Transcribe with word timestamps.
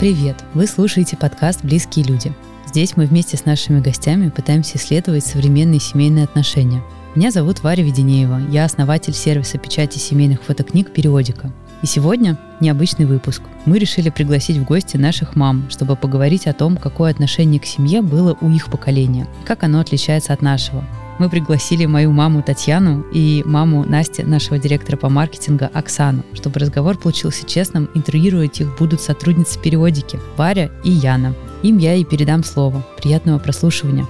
Привет! 0.00 0.42
Вы 0.54 0.66
слушаете 0.66 1.18
подкаст 1.18 1.62
«Близкие 1.62 2.06
люди». 2.06 2.32
Здесь 2.66 2.96
мы 2.96 3.04
вместе 3.04 3.36
с 3.36 3.44
нашими 3.44 3.80
гостями 3.80 4.30
пытаемся 4.30 4.78
исследовать 4.78 5.26
современные 5.26 5.78
семейные 5.78 6.24
отношения. 6.24 6.82
Меня 7.14 7.30
зовут 7.30 7.62
Варя 7.62 7.84
Веденеева, 7.84 8.40
я 8.50 8.64
основатель 8.64 9.12
сервиса 9.12 9.58
печати 9.58 9.98
семейных 9.98 10.42
фотокниг 10.42 10.90
«Периодика». 10.94 11.52
И 11.82 11.86
сегодня 11.86 12.38
необычный 12.60 13.04
выпуск. 13.04 13.42
Мы 13.66 13.78
решили 13.78 14.08
пригласить 14.08 14.56
в 14.56 14.64
гости 14.64 14.96
наших 14.96 15.36
мам, 15.36 15.66
чтобы 15.68 15.96
поговорить 15.96 16.46
о 16.46 16.54
том, 16.54 16.78
какое 16.78 17.10
отношение 17.10 17.60
к 17.60 17.66
семье 17.66 18.00
было 18.00 18.34
у 18.40 18.48
их 18.48 18.70
поколения 18.70 19.26
и 19.42 19.46
как 19.46 19.64
оно 19.64 19.80
отличается 19.80 20.32
от 20.32 20.40
нашего 20.40 20.82
мы 21.20 21.28
пригласили 21.28 21.84
мою 21.84 22.10
маму 22.12 22.42
Татьяну 22.42 23.04
и 23.12 23.42
маму 23.44 23.84
Насти, 23.84 24.22
нашего 24.22 24.58
директора 24.58 24.96
по 24.96 25.10
маркетингу 25.10 25.66
Оксану, 25.72 26.24
чтобы 26.32 26.58
разговор 26.58 26.96
получился 26.96 27.46
честным. 27.46 27.90
Интервьюировать 27.94 28.60
их 28.60 28.76
будут 28.78 29.02
сотрудницы 29.02 29.60
периодики 29.60 30.18
Варя 30.38 30.70
и 30.82 30.90
Яна. 30.90 31.34
Им 31.62 31.76
я 31.76 31.94
и 31.94 32.04
передам 32.04 32.42
слово. 32.42 32.82
Приятного 32.96 33.38
прослушивания. 33.38 34.06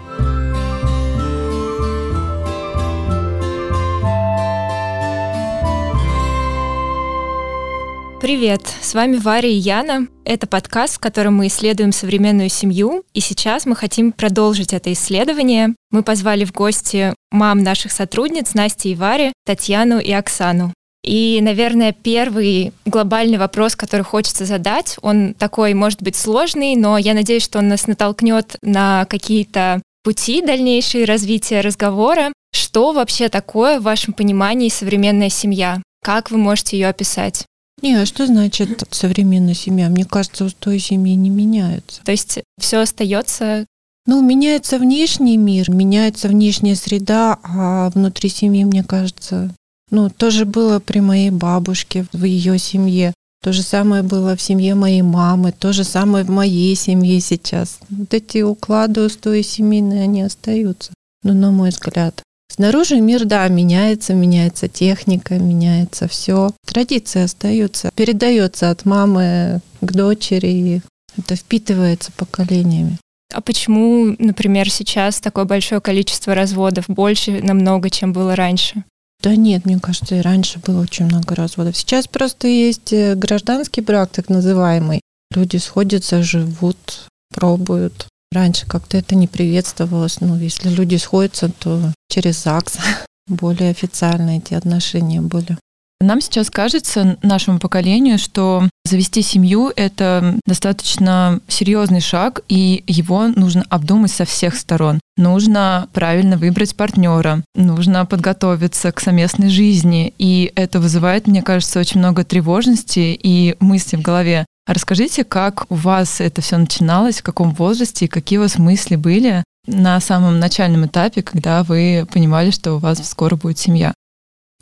Привет, 8.30 8.62
с 8.80 8.94
вами 8.94 9.16
Варя 9.16 9.48
и 9.48 9.54
Яна. 9.54 10.06
Это 10.24 10.46
подкаст, 10.46 10.94
в 10.94 10.98
котором 11.00 11.34
мы 11.34 11.48
исследуем 11.48 11.90
современную 11.90 12.48
семью, 12.48 13.02
и 13.12 13.18
сейчас 13.18 13.66
мы 13.66 13.74
хотим 13.74 14.12
продолжить 14.12 14.72
это 14.72 14.92
исследование. 14.92 15.74
Мы 15.90 16.04
позвали 16.04 16.44
в 16.44 16.52
гости 16.52 17.12
мам 17.32 17.64
наших 17.64 17.90
сотрудниц 17.90 18.54
Насти 18.54 18.92
и 18.92 18.94
Вари, 18.94 19.32
Татьяну 19.44 19.98
и 19.98 20.12
Оксану. 20.12 20.72
И, 21.02 21.40
наверное, 21.42 21.92
первый 21.92 22.72
глобальный 22.84 23.36
вопрос, 23.36 23.74
который 23.74 24.02
хочется 24.02 24.44
задать, 24.44 24.96
он 25.02 25.34
такой, 25.34 25.74
может 25.74 26.00
быть, 26.00 26.14
сложный, 26.14 26.76
но 26.76 26.98
я 26.98 27.14
надеюсь, 27.14 27.42
что 27.42 27.58
он 27.58 27.66
нас 27.66 27.88
натолкнет 27.88 28.58
на 28.62 29.06
какие-то 29.06 29.82
пути 30.04 30.40
дальнейшие 30.40 31.04
развития 31.04 31.62
разговора. 31.62 32.32
Что 32.54 32.92
вообще 32.92 33.28
такое 33.28 33.80
в 33.80 33.82
вашем 33.82 34.14
понимании 34.14 34.68
современная 34.68 35.30
семья? 35.30 35.82
Как 36.00 36.30
вы 36.30 36.38
можете 36.38 36.78
ее 36.78 36.90
описать? 36.90 37.44
Не, 37.82 37.94
а 37.94 38.06
что 38.06 38.26
значит 38.26 38.84
современная 38.90 39.54
семья? 39.54 39.88
Мне 39.88 40.04
кажется, 40.04 40.44
устои 40.44 40.78
семьи 40.78 41.14
не 41.14 41.30
меняются. 41.30 42.02
То 42.04 42.12
есть 42.12 42.40
все 42.58 42.78
остается 42.78 43.66
ну, 44.06 44.22
меняется 44.22 44.78
внешний 44.78 45.36
мир, 45.36 45.70
меняется 45.70 46.28
внешняя 46.28 46.74
среда, 46.74 47.38
а 47.44 47.90
внутри 47.90 48.28
семьи, 48.28 48.64
мне 48.64 48.82
кажется, 48.82 49.54
ну, 49.90 50.08
тоже 50.08 50.46
было 50.46 50.80
при 50.80 51.00
моей 51.00 51.30
бабушке, 51.30 52.06
в 52.12 52.24
ее 52.24 52.58
семье. 52.58 53.12
То 53.42 53.52
же 53.52 53.62
самое 53.62 54.02
было 54.02 54.36
в 54.36 54.42
семье 54.42 54.74
моей 54.74 55.02
мамы, 55.02 55.52
то 55.52 55.72
же 55.72 55.84
самое 55.84 56.24
в 56.24 56.30
моей 56.30 56.74
семье 56.74 57.20
сейчас. 57.20 57.78
Вот 57.88 58.12
эти 58.12 58.42
уклады, 58.42 59.02
устои 59.02 59.42
семейные, 59.42 60.02
они 60.02 60.22
остаются. 60.22 60.92
Ну, 61.22 61.32
на 61.32 61.50
мой 61.50 61.70
взгляд. 61.70 62.22
Снаружи 62.50 63.00
мир, 63.00 63.24
да, 63.24 63.46
меняется, 63.48 64.12
меняется 64.12 64.66
техника, 64.66 65.38
меняется 65.38 66.08
все. 66.08 66.50
Традиция 66.66 67.24
остается, 67.24 67.90
передается 67.94 68.70
от 68.70 68.84
мамы 68.84 69.60
к 69.80 69.92
дочери, 69.92 70.82
это 71.16 71.36
впитывается 71.36 72.10
поколениями. 72.16 72.98
А 73.32 73.40
почему, 73.40 74.16
например, 74.18 74.68
сейчас 74.68 75.20
такое 75.20 75.44
большое 75.44 75.80
количество 75.80 76.34
разводов, 76.34 76.86
больше 76.88 77.40
намного, 77.40 77.88
чем 77.88 78.12
было 78.12 78.34
раньше? 78.34 78.84
Да 79.22 79.36
нет, 79.36 79.64
мне 79.64 79.78
кажется, 79.78 80.16
и 80.16 80.20
раньше 80.20 80.58
было 80.58 80.80
очень 80.80 81.04
много 81.04 81.36
разводов. 81.36 81.76
Сейчас 81.76 82.08
просто 82.08 82.48
есть 82.48 82.92
э, 82.92 83.14
гражданский 83.14 83.82
брак, 83.82 84.10
так 84.10 84.28
называемый. 84.28 85.00
Люди 85.32 85.58
сходятся, 85.58 86.22
живут, 86.22 87.06
пробуют. 87.32 88.08
Раньше 88.32 88.66
как-то 88.66 88.96
это 88.96 89.16
не 89.16 89.26
приветствовалось. 89.26 90.20
Ну, 90.20 90.36
если 90.36 90.68
люди 90.68 90.96
сходятся, 90.96 91.48
то 91.48 91.92
через 92.08 92.42
ЗАГС 92.44 92.78
более 93.28 93.70
официально 93.70 94.38
эти 94.38 94.54
отношения 94.54 95.20
были. 95.20 95.58
Нам 96.02 96.22
сейчас 96.22 96.48
кажется, 96.48 97.18
нашему 97.22 97.58
поколению, 97.58 98.18
что 98.18 98.66
завести 98.86 99.20
семью— 99.20 99.70
это 99.76 100.38
достаточно 100.46 101.40
серьезный 101.46 102.00
шаг, 102.00 102.40
и 102.48 102.82
его 102.86 103.26
нужно 103.28 103.66
обдумать 103.68 104.10
со 104.10 104.24
всех 104.24 104.56
сторон. 104.56 104.98
Нужно 105.18 105.88
правильно 105.92 106.38
выбрать 106.38 106.74
партнера, 106.74 107.44
нужно 107.54 108.06
подготовиться 108.06 108.92
к 108.92 109.00
совместной 109.00 109.50
жизни, 109.50 110.14
и 110.16 110.50
это 110.54 110.80
вызывает, 110.80 111.26
мне 111.26 111.42
кажется, 111.42 111.78
очень 111.80 112.00
много 112.00 112.24
тревожности 112.24 113.18
и 113.22 113.56
мыслей 113.60 113.98
в 113.98 114.02
голове. 114.02 114.46
Расскажите, 114.70 115.24
как 115.24 115.66
у 115.68 115.74
вас 115.74 116.20
это 116.20 116.42
все 116.42 116.56
начиналось, 116.56 117.18
в 117.18 117.22
каком 117.24 117.52
возрасте 117.54 118.04
и 118.04 118.08
какие 118.08 118.38
у 118.38 118.42
вас 118.42 118.56
мысли 118.56 118.94
были 118.94 119.42
на 119.66 119.98
самом 119.98 120.38
начальном 120.38 120.86
этапе, 120.86 121.22
когда 121.22 121.64
вы 121.64 122.06
понимали, 122.12 122.52
что 122.52 122.74
у 122.74 122.78
вас 122.78 123.04
скоро 123.08 123.34
будет 123.34 123.58
семья? 123.58 123.92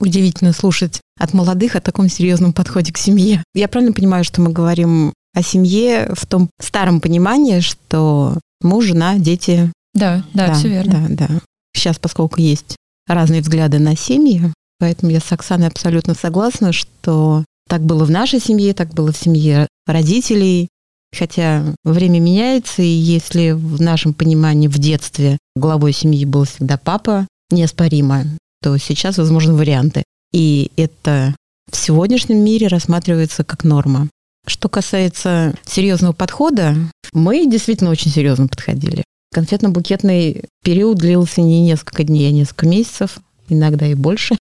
Удивительно 0.00 0.54
слушать 0.54 1.02
от 1.20 1.34
молодых 1.34 1.76
о 1.76 1.82
таком 1.82 2.08
серьезном 2.08 2.54
подходе 2.54 2.90
к 2.90 2.96
семье. 2.96 3.44
Я 3.54 3.68
правильно 3.68 3.92
понимаю, 3.92 4.24
что 4.24 4.40
мы 4.40 4.50
говорим 4.50 5.12
о 5.34 5.42
семье 5.42 6.14
в 6.14 6.24
том 6.24 6.48
старом 6.58 7.02
понимании, 7.02 7.60
что 7.60 8.38
муж, 8.62 8.86
жена, 8.86 9.18
дети. 9.18 9.70
Да, 9.92 10.24
да, 10.32 10.46
да 10.46 10.54
все 10.54 10.68
верно. 10.68 11.06
Да, 11.10 11.26
да. 11.28 11.40
Сейчас, 11.74 11.98
поскольку 11.98 12.40
есть 12.40 12.76
разные 13.06 13.42
взгляды 13.42 13.78
на 13.78 13.94
семьи, 13.94 14.54
поэтому 14.78 15.12
я 15.12 15.20
с 15.20 15.30
Оксаной 15.30 15.66
абсолютно 15.66 16.14
согласна, 16.14 16.72
что 16.72 17.44
так 17.68 17.82
было 17.82 18.06
в 18.06 18.10
нашей 18.10 18.40
семье, 18.40 18.72
так 18.72 18.94
было 18.94 19.12
в 19.12 19.18
семье 19.18 19.68
родителей. 19.92 20.68
Хотя 21.16 21.64
время 21.84 22.20
меняется, 22.20 22.82
и 22.82 22.86
если 22.86 23.52
в 23.52 23.80
нашем 23.80 24.12
понимании 24.12 24.68
в 24.68 24.78
детстве 24.78 25.38
главой 25.56 25.92
семьи 25.92 26.24
был 26.26 26.44
всегда 26.44 26.76
папа, 26.76 27.26
неоспоримо, 27.50 28.24
то 28.62 28.76
сейчас 28.76 29.16
возможны 29.16 29.54
варианты. 29.54 30.04
И 30.32 30.70
это 30.76 31.34
в 31.70 31.76
сегодняшнем 31.76 32.44
мире 32.44 32.66
рассматривается 32.66 33.42
как 33.42 33.64
норма. 33.64 34.08
Что 34.46 34.68
касается 34.68 35.54
серьезного 35.66 36.12
подхода, 36.12 36.74
мы 37.12 37.46
действительно 37.46 37.90
очень 37.90 38.10
серьезно 38.10 38.48
подходили. 38.48 39.04
Конфетно-букетный 39.34 40.44
период 40.64 40.98
длился 40.98 41.42
не 41.42 41.62
несколько 41.62 42.04
дней, 42.04 42.28
а 42.28 42.32
несколько 42.32 42.66
месяцев, 42.66 43.18
иногда 43.48 43.86
и 43.86 43.94
больше. 43.94 44.36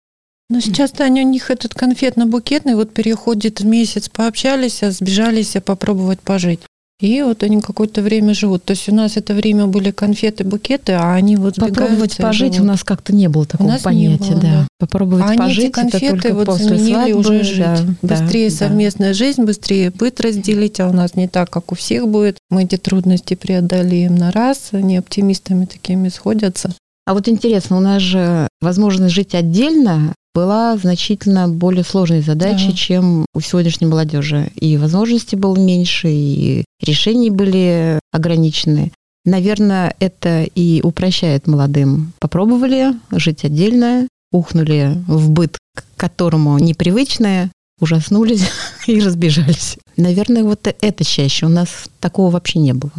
Но 0.50 0.60
сейчас 0.60 0.94
они 1.00 1.22
у 1.22 1.28
них 1.28 1.50
этот 1.50 1.74
конфетно-букетный 1.74 2.76
вот 2.76 2.94
переходит 2.94 3.62
месяц, 3.62 4.10
пообщались, 4.10 4.84
а 4.84 4.92
сбежались 4.92 5.56
а 5.56 5.62
попробовать 5.62 6.20
пожить. 6.20 6.60
И 7.00 7.22
вот 7.22 7.44
они 7.44 7.60
какое-то 7.60 8.02
время 8.02 8.34
живут. 8.34 8.64
То 8.64 8.72
есть 8.72 8.88
у 8.88 8.96
нас 8.96 9.18
это 9.18 9.34
время 9.34 9.68
были 9.68 9.92
конфеты, 9.92 10.46
букеты, 10.46 10.94
а 10.94 11.16
они 11.16 11.36
вот 11.36 11.56
Попробовать 11.56 12.16
пожить 12.18 12.54
живут. 12.54 12.70
у 12.70 12.72
нас 12.72 12.84
как-то 12.86 13.14
не 13.14 13.28
было 13.28 13.46
такого 13.46 13.78
понятия, 13.84 14.32
было, 14.32 14.42
да. 14.42 14.48
да. 14.48 14.68
Попробовать 14.80 15.26
а 15.28 15.36
пожить, 15.36 15.66
эти 15.66 15.72
конфеты 15.72 16.06
это 16.06 16.22
только 16.22 16.34
вот 16.36 16.46
после 16.46 16.66
заменили 16.70 16.94
свадьбы, 16.94 17.20
уже 17.20 17.44
жить. 17.44 17.58
Да, 17.58 17.86
быстрее 18.02 18.50
да, 18.50 18.56
совместная 18.56 19.14
жизнь, 19.14 19.44
быстрее 19.44 19.92
быт 19.92 20.22
разделить, 20.22 20.80
а 20.80 20.88
у 20.88 20.94
нас 20.94 21.16
не 21.16 21.28
так, 21.28 21.50
как 21.50 21.74
у 21.74 21.76
всех 21.76 22.08
будет. 22.08 22.38
Мы 22.50 22.64
эти 22.64 22.78
трудности 22.78 23.34
преодолеем 23.34 24.16
на 24.16 24.32
раз, 24.32 24.70
они 24.72 24.96
оптимистами 24.96 25.66
такими 25.66 26.08
сходятся. 26.08 26.74
А 27.06 27.14
вот 27.14 27.28
интересно, 27.28 27.78
у 27.78 27.82
нас 27.82 28.02
же 28.02 28.48
возможность 28.62 29.14
жить 29.14 29.36
отдельно 29.36 30.14
была 30.34 30.78
значительно 30.78 31.48
более 31.48 31.84
сложной 31.84 32.22
задачей, 32.22 32.70
да. 32.70 32.76
чем 32.76 33.26
у 33.34 33.40
сегодняшней 33.42 33.88
молодежи. 33.88 34.52
И 34.56 34.78
возможностей 34.78 35.36
было 35.36 35.58
меньше, 35.58 36.10
и 36.10 36.66
решений 36.82 37.30
были 37.30 38.00
ограничены. 38.12 38.92
Наверное, 39.26 39.96
это 40.00 40.44
и 40.44 40.82
упрощает 40.82 41.48
молодым. 41.48 42.14
Попробовали 42.20 42.94
жить 43.12 43.46
отдельно, 43.46 44.08
ухнули 44.32 45.02
в 45.08 45.30
быт, 45.30 45.58
к 45.76 45.86
которому 45.96 46.58
непривычные, 46.58 47.52
ужаснулись 47.80 48.50
и 48.88 49.00
разбежались. 49.00 49.78
Наверное, 49.96 50.44
вот 50.44 50.68
это 50.68 51.04
чаще. 51.04 51.46
У 51.46 51.50
нас 51.50 51.70
такого 52.00 52.32
вообще 52.32 52.60
не 52.60 52.74
было. 52.74 52.92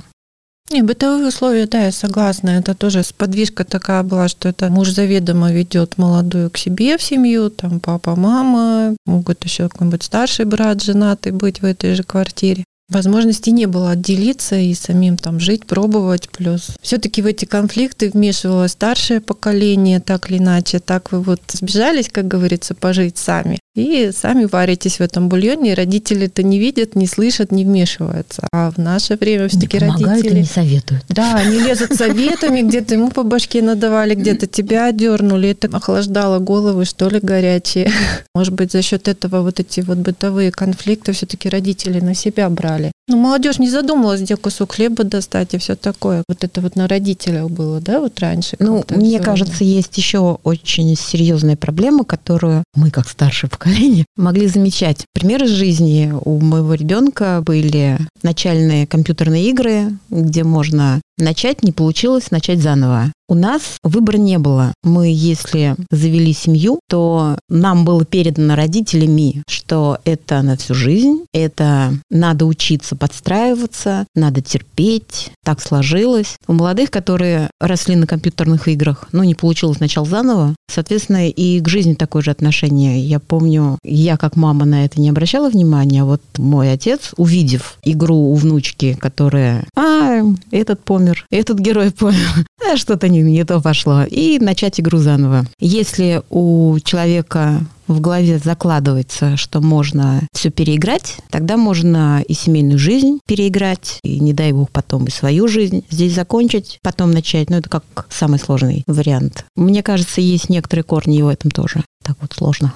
Не, 0.70 0.82
бытовые 0.82 1.28
условия, 1.28 1.66
да, 1.66 1.84
я 1.84 1.92
согласна. 1.92 2.50
Это 2.50 2.74
тоже 2.74 3.02
сподвижка 3.02 3.64
такая 3.64 4.02
была, 4.02 4.28
что 4.28 4.48
это 4.48 4.70
муж 4.70 4.90
заведомо 4.90 5.52
ведет 5.52 5.98
молодую 5.98 6.50
к 6.50 6.56
себе 6.56 6.96
в 6.96 7.02
семью, 7.02 7.50
там 7.50 7.80
папа, 7.80 8.16
мама, 8.16 8.96
могут 9.06 9.44
еще 9.44 9.68
какой-нибудь 9.68 10.02
старший 10.02 10.46
брат 10.46 10.82
женатый 10.82 11.32
быть 11.32 11.60
в 11.60 11.64
этой 11.64 11.94
же 11.94 12.02
квартире 12.02 12.64
возможности 12.88 13.50
не 13.50 13.66
было 13.66 13.90
отделиться 13.90 14.56
и 14.56 14.74
самим 14.74 15.16
там 15.16 15.40
жить, 15.40 15.66
пробовать. 15.66 16.28
Плюс 16.30 16.70
все-таки 16.80 17.22
в 17.22 17.26
эти 17.26 17.44
конфликты 17.44 18.10
вмешивалось 18.10 18.72
старшее 18.72 19.20
поколение, 19.20 20.00
так 20.00 20.30
или 20.30 20.38
иначе. 20.38 20.80
Так 20.80 21.12
вы 21.12 21.20
вот 21.20 21.40
сбежались, 21.52 22.08
как 22.08 22.28
говорится, 22.28 22.74
пожить 22.74 23.18
сами. 23.18 23.58
И 23.74 24.12
сами 24.12 24.44
варитесь 24.44 24.98
в 24.98 25.00
этом 25.00 25.28
бульоне, 25.28 25.72
и 25.72 25.74
родители 25.74 26.26
это 26.26 26.44
не 26.44 26.60
видят, 26.60 26.94
не 26.94 27.08
слышат, 27.08 27.50
не 27.50 27.64
вмешиваются. 27.64 28.46
А 28.52 28.70
в 28.70 28.78
наше 28.78 29.16
время 29.16 29.48
все-таки 29.48 29.78
родители... 29.78 30.38
не 30.38 30.44
советуют. 30.44 31.04
Да, 31.08 31.34
они 31.34 31.58
лезут 31.58 31.92
советами, 31.94 32.62
где-то 32.62 32.94
ему 32.94 33.10
по 33.10 33.24
башке 33.24 33.62
надавали, 33.62 34.14
где-то 34.14 34.46
тебя 34.46 34.92
дернули. 34.92 35.50
Это 35.50 35.76
охлаждало 35.76 36.38
головы, 36.38 36.84
что 36.84 37.08
ли, 37.08 37.18
горячие. 37.18 37.90
Может 38.32 38.54
быть, 38.54 38.70
за 38.70 38.80
счет 38.80 39.08
этого 39.08 39.42
вот 39.42 39.58
эти 39.58 39.80
вот 39.80 39.98
бытовые 39.98 40.52
конфликты 40.52 41.12
все-таки 41.12 41.48
родители 41.48 41.98
на 41.98 42.14
себя 42.14 42.48
брали. 42.50 42.92
Ну, 43.06 43.18
молодежь 43.18 43.58
не 43.58 43.68
задумывалась, 43.68 44.22
где 44.22 44.36
кусок 44.36 44.72
хлеба 44.72 45.04
достать 45.04 45.52
и 45.52 45.58
все 45.58 45.76
такое. 45.76 46.24
Вот 46.26 46.42
это 46.42 46.60
вот 46.62 46.74
на 46.74 46.88
родителях 46.88 47.50
было, 47.50 47.80
да, 47.80 48.00
вот 48.00 48.18
раньше? 48.20 48.56
Ну, 48.58 48.82
мне 48.88 49.20
кажется, 49.20 49.62
есть 49.62 49.96
еще 49.98 50.38
очень 50.42 50.96
серьезная 50.96 51.56
проблема, 51.56 52.04
которую 52.04 52.64
мы, 52.74 52.90
как 52.90 53.08
старшее 53.08 53.50
поколение, 53.50 54.06
могли 54.16 54.46
замечать. 54.46 55.04
Примеры 55.12 55.46
жизни 55.46 56.14
у 56.24 56.40
моего 56.40 56.72
ребенка 56.74 57.42
были 57.44 57.98
начальные 58.22 58.86
компьютерные 58.86 59.50
игры, 59.50 59.98
где 60.08 60.42
можно 60.42 61.02
начать, 61.18 61.62
не 61.62 61.72
получилось, 61.72 62.30
начать 62.30 62.60
заново. 62.60 63.12
У 63.26 63.34
нас 63.34 63.78
выбора 63.82 64.18
не 64.18 64.38
было. 64.38 64.74
Мы, 64.82 65.10
если 65.10 65.76
завели 65.90 66.34
семью, 66.34 66.80
то 66.90 67.38
нам 67.48 67.86
было 67.86 68.04
передано 68.04 68.54
родителями, 68.54 69.42
что 69.48 69.98
это 70.04 70.42
на 70.42 70.58
всю 70.58 70.74
жизнь, 70.74 71.24
это 71.32 71.94
надо 72.10 72.44
учиться 72.44 72.96
подстраиваться, 72.96 74.06
надо 74.14 74.42
терпеть, 74.42 75.30
так 75.42 75.62
сложилось. 75.62 76.36
У 76.46 76.52
молодых, 76.52 76.90
которые 76.90 77.48
росли 77.60 77.96
на 77.96 78.06
компьютерных 78.06 78.68
играх, 78.68 79.08
ну, 79.12 79.22
не 79.22 79.34
получилось 79.34 79.78
сначала 79.78 80.06
заново, 80.06 80.54
соответственно, 80.70 81.28
и 81.28 81.60
к 81.60 81.68
жизни 81.68 81.94
такое 81.94 82.22
же 82.22 82.30
отношение. 82.30 83.00
Я 83.00 83.20
помню, 83.20 83.78
я 83.84 84.18
как 84.18 84.36
мама 84.36 84.66
на 84.66 84.84
это 84.84 85.00
не 85.00 85.08
обращала 85.08 85.48
внимания, 85.48 86.02
а 86.02 86.04
вот 86.04 86.20
мой 86.36 86.70
отец, 86.70 87.12
увидев 87.16 87.78
игру 87.84 88.32
у 88.32 88.34
внучки, 88.34 88.98
которая, 89.00 89.64
а, 89.74 90.20
этот 90.50 90.84
помер, 90.84 91.03
этот 91.30 91.58
герой 91.58 91.90
помер, 91.90 92.46
а, 92.66 92.76
что-то 92.76 93.08
не, 93.08 93.22
не 93.22 93.44
то 93.44 93.60
пошло, 93.60 94.04
и 94.04 94.38
начать 94.38 94.80
игру 94.80 94.98
заново. 94.98 95.46
Если 95.60 96.22
у 96.30 96.78
человека 96.82 97.60
в 97.86 98.00
голове 98.00 98.38
закладывается, 98.38 99.36
что 99.36 99.60
можно 99.60 100.22
все 100.32 100.50
переиграть, 100.50 101.18
тогда 101.30 101.56
можно 101.56 102.22
и 102.26 102.32
семейную 102.32 102.78
жизнь 102.78 103.18
переиграть, 103.26 103.98
и 104.02 104.20
не 104.20 104.32
дай 104.32 104.52
бог 104.52 104.70
потом 104.70 105.04
и 105.04 105.10
свою 105.10 105.48
жизнь 105.48 105.84
здесь 105.90 106.14
закончить, 106.14 106.78
потом 106.82 107.10
начать. 107.10 107.50
Ну, 107.50 107.56
это 107.56 107.68
как 107.68 107.84
самый 108.10 108.38
сложный 108.38 108.84
вариант. 108.86 109.44
Мне 109.56 109.82
кажется, 109.82 110.20
есть 110.20 110.48
некоторые 110.48 110.84
корни 110.84 111.18
и 111.18 111.22
в 111.22 111.28
этом 111.28 111.50
тоже. 111.50 111.84
Так 112.02 112.16
вот 112.20 112.32
сложно. 112.32 112.72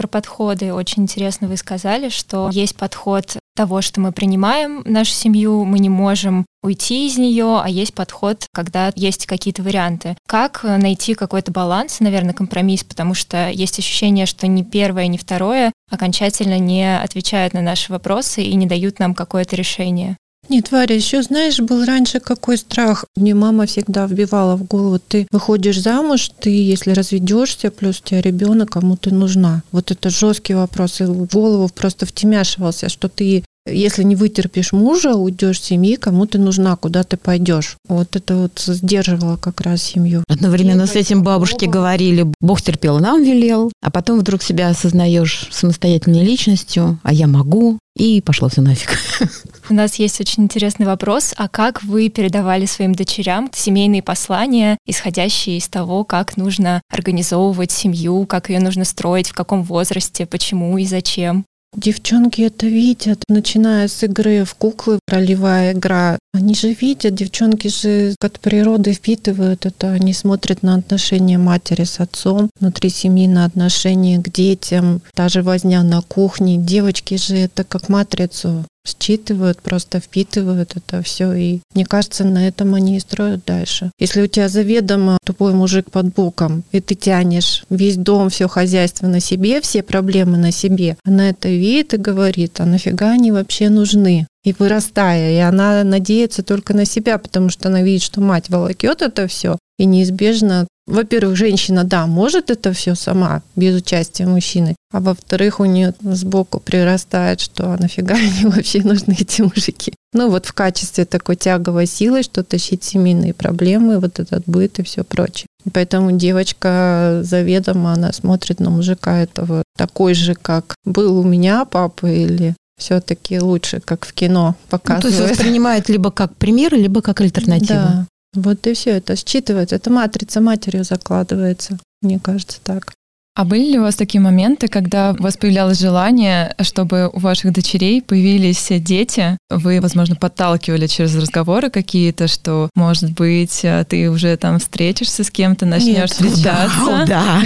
Про 0.00 0.08
подходы 0.08 0.72
очень 0.72 1.02
интересно 1.02 1.46
вы 1.46 1.58
сказали, 1.58 2.08
что 2.08 2.48
есть 2.50 2.74
подход 2.74 3.36
того, 3.54 3.82
что 3.82 4.00
мы 4.00 4.12
принимаем 4.12 4.80
нашу 4.86 5.12
семью, 5.12 5.66
мы 5.66 5.78
не 5.78 5.90
можем 5.90 6.46
уйти 6.62 7.06
из 7.06 7.18
нее, 7.18 7.60
а 7.62 7.68
есть 7.68 7.92
подход, 7.92 8.46
когда 8.50 8.92
есть 8.96 9.26
какие-то 9.26 9.62
варианты. 9.62 10.16
Как 10.26 10.62
найти 10.62 11.12
какой-то 11.12 11.52
баланс, 11.52 12.00
наверное, 12.00 12.32
компромисс, 12.32 12.82
потому 12.82 13.12
что 13.12 13.50
есть 13.50 13.78
ощущение, 13.78 14.24
что 14.24 14.46
ни 14.46 14.62
первое, 14.62 15.06
ни 15.06 15.18
второе 15.18 15.70
окончательно 15.90 16.58
не 16.58 16.98
отвечают 16.98 17.52
на 17.52 17.60
наши 17.60 17.92
вопросы 17.92 18.42
и 18.42 18.54
не 18.54 18.64
дают 18.64 19.00
нам 19.00 19.14
какое-то 19.14 19.54
решение. 19.54 20.16
Нет, 20.48 20.72
Варя, 20.72 20.96
еще 20.96 21.22
знаешь, 21.22 21.60
был 21.60 21.84
раньше 21.84 22.18
какой 22.18 22.56
страх. 22.56 23.04
Мне 23.16 23.34
мама 23.34 23.66
всегда 23.66 24.06
вбивала 24.06 24.56
в 24.56 24.64
голову, 24.64 24.98
ты 24.98 25.26
выходишь 25.30 25.80
замуж, 25.80 26.30
ты, 26.40 26.50
если 26.50 26.90
разведешься, 26.90 27.70
плюс 27.70 28.00
у 28.00 28.04
тебя 28.04 28.20
ребенок, 28.20 28.70
кому 28.70 28.96
ты 28.96 29.14
нужна. 29.14 29.62
Вот 29.70 29.90
это 29.92 30.10
жесткий 30.10 30.54
вопрос. 30.54 31.00
И 31.00 31.04
в 31.04 31.26
голову 31.26 31.68
просто 31.72 32.04
втемяшивался, 32.04 32.88
что 32.88 33.08
ты 33.08 33.44
если 33.66 34.02
не 34.02 34.16
вытерпишь 34.16 34.72
мужа, 34.72 35.14
уйдешь 35.14 35.60
с 35.60 35.64
семьи, 35.64 35.96
кому 35.96 36.26
ты 36.26 36.38
нужна, 36.38 36.76
куда 36.76 37.02
ты 37.02 37.16
пойдешь. 37.16 37.76
Вот 37.88 38.16
это 38.16 38.36
вот 38.36 38.58
сдерживало 38.58 39.36
как 39.36 39.60
раз 39.60 39.82
семью. 39.82 40.24
Одновременно 40.28 40.86
с 40.86 40.96
этим 40.96 41.22
бабушки 41.22 41.66
говорили, 41.66 42.26
Бог 42.40 42.62
терпел, 42.62 42.98
нам 42.98 43.22
велел, 43.22 43.72
а 43.82 43.90
потом 43.90 44.18
вдруг 44.18 44.42
себя 44.42 44.68
осознаешь 44.68 45.48
самостоятельной 45.50 46.24
личностью, 46.24 46.98
а 47.02 47.12
я 47.12 47.26
могу, 47.26 47.78
и 47.96 48.20
пошло 48.22 48.48
все 48.48 48.62
нафиг. 48.62 48.98
У 49.68 49.74
нас 49.74 49.96
есть 49.96 50.20
очень 50.20 50.44
интересный 50.44 50.86
вопрос. 50.86 51.34
А 51.36 51.48
как 51.48 51.82
вы 51.82 52.08
передавали 52.08 52.66
своим 52.66 52.94
дочерям 52.94 53.50
семейные 53.54 54.02
послания, 54.02 54.78
исходящие 54.86 55.58
из 55.58 55.68
того, 55.68 56.04
как 56.04 56.36
нужно 56.36 56.80
организовывать 56.90 57.70
семью, 57.70 58.26
как 58.26 58.48
ее 58.48 58.60
нужно 58.60 58.84
строить, 58.84 59.28
в 59.28 59.34
каком 59.34 59.62
возрасте, 59.62 60.26
почему 60.26 60.78
и 60.78 60.86
зачем? 60.86 61.44
Девчонки 61.76 62.42
это 62.42 62.66
видят, 62.66 63.22
начиная 63.28 63.86
с 63.86 64.02
игры 64.02 64.44
в 64.44 64.54
куклы, 64.56 64.98
ролевая 65.06 65.72
игра. 65.72 66.18
Они 66.32 66.54
же 66.54 66.72
видят, 66.72 67.14
девчонки 67.14 67.68
же 67.68 68.14
от 68.20 68.40
природы 68.40 68.92
впитывают 68.92 69.66
это, 69.66 69.92
они 69.92 70.12
смотрят 70.12 70.64
на 70.64 70.74
отношения 70.74 71.38
матери 71.38 71.84
с 71.84 72.00
отцом, 72.00 72.50
внутри 72.58 72.90
семьи 72.90 73.28
на 73.28 73.44
отношения 73.44 74.18
к 74.18 74.32
детям, 74.32 75.00
даже 75.14 75.42
возня 75.42 75.84
на 75.84 76.02
кухне. 76.02 76.56
Девочки 76.56 77.16
же 77.16 77.36
это 77.36 77.62
как 77.62 77.88
матрицу 77.88 78.64
считывают, 78.98 79.60
просто 79.62 80.00
впитывают 80.00 80.76
это 80.76 81.02
все. 81.02 81.32
И 81.32 81.60
мне 81.74 81.84
кажется, 81.84 82.24
на 82.24 82.46
этом 82.46 82.74
они 82.74 82.96
и 82.96 83.00
строят 83.00 83.44
дальше. 83.46 83.90
Если 83.98 84.22
у 84.22 84.26
тебя 84.26 84.48
заведомо 84.48 85.18
тупой 85.24 85.54
мужик 85.54 85.90
под 85.90 86.14
боком, 86.14 86.64
и 86.72 86.80
ты 86.80 86.94
тянешь 86.94 87.64
весь 87.70 87.96
дом, 87.96 88.30
все 88.30 88.48
хозяйство 88.48 89.06
на 89.06 89.20
себе, 89.20 89.60
все 89.60 89.82
проблемы 89.82 90.36
на 90.36 90.52
себе, 90.52 90.96
она 91.04 91.30
это 91.30 91.48
видит 91.48 91.94
и 91.94 91.98
говорит, 91.98 92.60
а 92.60 92.66
нафига 92.66 93.10
они 93.10 93.32
вообще 93.32 93.68
нужны? 93.68 94.26
И 94.42 94.54
вырастая, 94.58 95.32
и 95.32 95.36
она 95.36 95.84
надеется 95.84 96.42
только 96.42 96.72
на 96.72 96.86
себя, 96.86 97.18
потому 97.18 97.50
что 97.50 97.68
она 97.68 97.82
видит, 97.82 98.02
что 98.02 98.22
мать 98.22 98.48
волокет 98.48 99.02
это 99.02 99.26
все, 99.26 99.58
и 99.78 99.84
неизбежно 99.84 100.66
во-первых, 100.90 101.36
женщина, 101.36 101.84
да, 101.84 102.06
может 102.06 102.50
это 102.50 102.72
все 102.72 102.94
сама, 102.94 103.42
без 103.56 103.76
участия 103.76 104.26
мужчины, 104.26 104.76
а 104.92 105.00
во-вторых, 105.00 105.60
у 105.60 105.64
нее 105.64 105.94
сбоку 106.00 106.60
прирастает, 106.60 107.40
что 107.40 107.72
а 107.72 107.78
нафига 107.78 108.14
они 108.16 108.44
вообще 108.44 108.82
нужны, 108.82 109.16
эти 109.18 109.42
мужики. 109.42 109.92
Ну 110.12 110.28
вот 110.28 110.46
в 110.46 110.52
качестве 110.52 111.04
такой 111.04 111.36
тяговой 111.36 111.86
силы, 111.86 112.22
что 112.22 112.42
тащить 112.42 112.82
семейные 112.82 113.32
проблемы, 113.32 114.00
вот 114.00 114.18
этот 114.18 114.42
быт 114.46 114.78
и 114.80 114.82
все 114.82 115.04
прочее. 115.04 115.46
Поэтому 115.72 116.12
девочка 116.12 117.20
заведомо, 117.22 117.92
она 117.92 118.12
смотрит 118.12 118.60
на 118.60 118.70
мужика 118.70 119.18
этого 119.18 119.62
такой 119.76 120.14
же, 120.14 120.34
как 120.34 120.74
был 120.84 121.18
у 121.18 121.22
меня 121.22 121.64
папа 121.64 122.06
или 122.06 122.54
все-таки 122.78 123.38
лучше, 123.38 123.80
как 123.80 124.06
в 124.06 124.12
кино 124.12 124.56
показывают. 124.70 125.04
Ну, 125.04 125.10
то 125.10 125.16
есть 125.16 125.30
воспринимает 125.30 125.88
либо 125.88 126.10
как 126.10 126.34
пример, 126.36 126.74
либо 126.74 127.02
как 127.02 127.20
альтернативу. 127.20 127.68
Да, 127.68 128.06
вот 128.34 128.66
и 128.66 128.74
все 128.74 128.90
это 128.90 129.14
считывается. 129.14 129.76
Это 129.76 129.90
матрица 129.90 130.40
матерью 130.40 130.84
закладывается. 130.84 131.78
Мне 132.02 132.18
кажется, 132.18 132.60
так. 132.62 132.92
А 133.36 133.44
были 133.44 133.72
ли 133.72 133.78
у 133.78 133.82
вас 133.82 133.94
такие 133.94 134.20
моменты, 134.20 134.66
когда 134.66 135.14
у 135.18 135.22
вас 135.22 135.36
появлялось 135.36 135.78
желание, 135.78 136.54
чтобы 136.62 137.08
у 137.12 137.20
ваших 137.20 137.52
дочерей 137.52 138.02
появились 138.02 138.66
дети? 138.70 139.38
Вы, 139.48 139.80
возможно, 139.80 140.16
подталкивали 140.16 140.88
через 140.88 141.14
разговоры 141.14 141.70
какие-то, 141.70 142.26
что, 142.26 142.68
может 142.74 143.12
быть, 143.12 143.64
ты 143.88 144.10
уже 144.10 144.36
там 144.36 144.58
встретишься 144.58 145.22
с 145.22 145.30
кем-то, 145.30 145.64
начнешь 145.64 146.10
встречаться? 146.10 147.04
Да. 147.06 147.40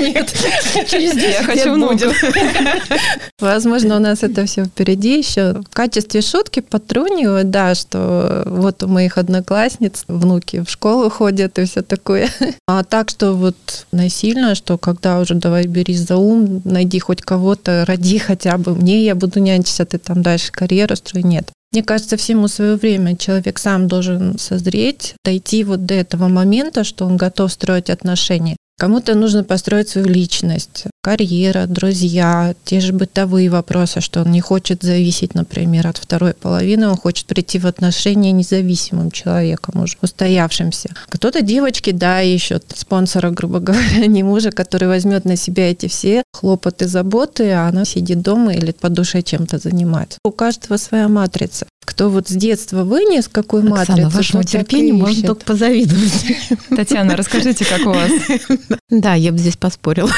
Нет, 0.00 0.34
через 0.88 1.14
Я 1.14 1.42
хочу 1.42 1.72
внуков. 1.72 2.22
Возможно, 3.40 3.96
у 3.96 4.00
нас 4.00 4.22
это 4.22 4.44
все 4.44 4.66
впереди 4.66 5.18
еще. 5.18 5.54
В 5.54 5.74
качестве 5.74 6.20
шутки 6.20 6.60
подтрунивают, 6.60 7.50
да, 7.50 7.74
что 7.74 8.42
вот 8.46 8.82
у 8.82 8.88
моих 8.88 9.16
одноклассниц 9.16 10.04
внуки 10.08 10.62
в 10.62 10.70
школу 10.70 11.08
ходят 11.08 11.58
и 11.58 11.64
все 11.64 11.82
такое. 11.82 12.28
А 12.66 12.82
так, 12.82 13.10
что 13.10 13.34
вот 13.34 13.56
насильно, 13.92 14.54
что 14.54 14.73
когда 14.78 15.20
уже 15.20 15.34
давай 15.34 15.66
берись 15.66 16.00
за 16.00 16.16
ум, 16.16 16.62
найди 16.64 16.98
хоть 16.98 17.22
кого-то, 17.22 17.84
роди 17.86 18.18
хотя 18.18 18.58
бы 18.58 18.74
мне, 18.74 19.04
я 19.04 19.14
буду 19.14 19.40
нянчиться, 19.40 19.84
ты 19.84 19.98
там 19.98 20.22
дальше 20.22 20.52
карьеру 20.52 20.96
строй. 20.96 21.22
Нет. 21.22 21.50
Мне 21.72 21.82
кажется, 21.82 22.16
всему 22.16 22.46
свое 22.46 22.76
время 22.76 23.16
человек 23.16 23.58
сам 23.58 23.88
должен 23.88 24.38
созреть, 24.38 25.14
дойти 25.24 25.64
вот 25.64 25.86
до 25.86 25.94
этого 25.94 26.28
момента, 26.28 26.84
что 26.84 27.04
он 27.04 27.16
готов 27.16 27.52
строить 27.52 27.90
отношения. 27.90 28.56
Кому-то 28.84 29.14
нужно 29.14 29.44
построить 29.44 29.88
свою 29.88 30.08
личность, 30.08 30.84
карьера, 31.02 31.64
друзья, 31.66 32.54
те 32.64 32.80
же 32.80 32.92
бытовые 32.92 33.48
вопросы, 33.48 34.02
что 34.02 34.20
он 34.20 34.30
не 34.30 34.42
хочет 34.42 34.82
зависеть, 34.82 35.34
например, 35.34 35.86
от 35.86 35.96
второй 35.96 36.34
половины, 36.34 36.88
он 36.88 36.96
хочет 36.98 37.24
прийти 37.24 37.58
в 37.58 37.66
отношения 37.66 38.30
независимым 38.32 39.10
человеком 39.10 39.82
уже, 39.82 39.96
устоявшимся. 40.02 40.90
Кто-то 41.08 41.40
девочки, 41.40 41.92
да, 41.92 42.20
ищут 42.20 42.64
спонсора, 42.74 43.30
грубо 43.30 43.58
говоря, 43.68 44.04
не 44.06 44.22
мужа, 44.22 44.50
который 44.50 44.86
возьмет 44.86 45.24
на 45.24 45.36
себя 45.36 45.70
эти 45.70 45.88
все 45.88 46.22
хлопоты, 46.34 46.86
заботы, 46.86 47.52
а 47.52 47.68
она 47.68 47.86
сидит 47.86 48.20
дома 48.20 48.52
или 48.52 48.72
по 48.72 48.90
душе 48.90 49.22
чем-то 49.22 49.56
занимается. 49.56 50.18
У 50.26 50.30
каждого 50.30 50.76
своя 50.76 51.08
матрица. 51.08 51.66
Кто 51.84 52.10
вот 52.10 52.28
с 52.28 52.32
детства 52.32 52.84
вынес, 52.84 53.28
какой 53.28 53.62
Оксана, 53.62 53.78
матрицу. 53.78 54.10
вашему 54.10 54.42
так 54.42 54.48
и 54.48 54.58
терпению 54.58 54.96
можно 54.96 55.22
только 55.22 55.44
позавидовать. 55.44 56.26
Татьяна, 56.70 57.16
расскажите, 57.16 57.64
как 57.64 57.86
у 57.86 57.90
вас? 57.90 58.10
Да, 58.90 59.14
я 59.14 59.32
бы 59.32 59.38
здесь 59.38 59.56
поспорила. 59.56 60.10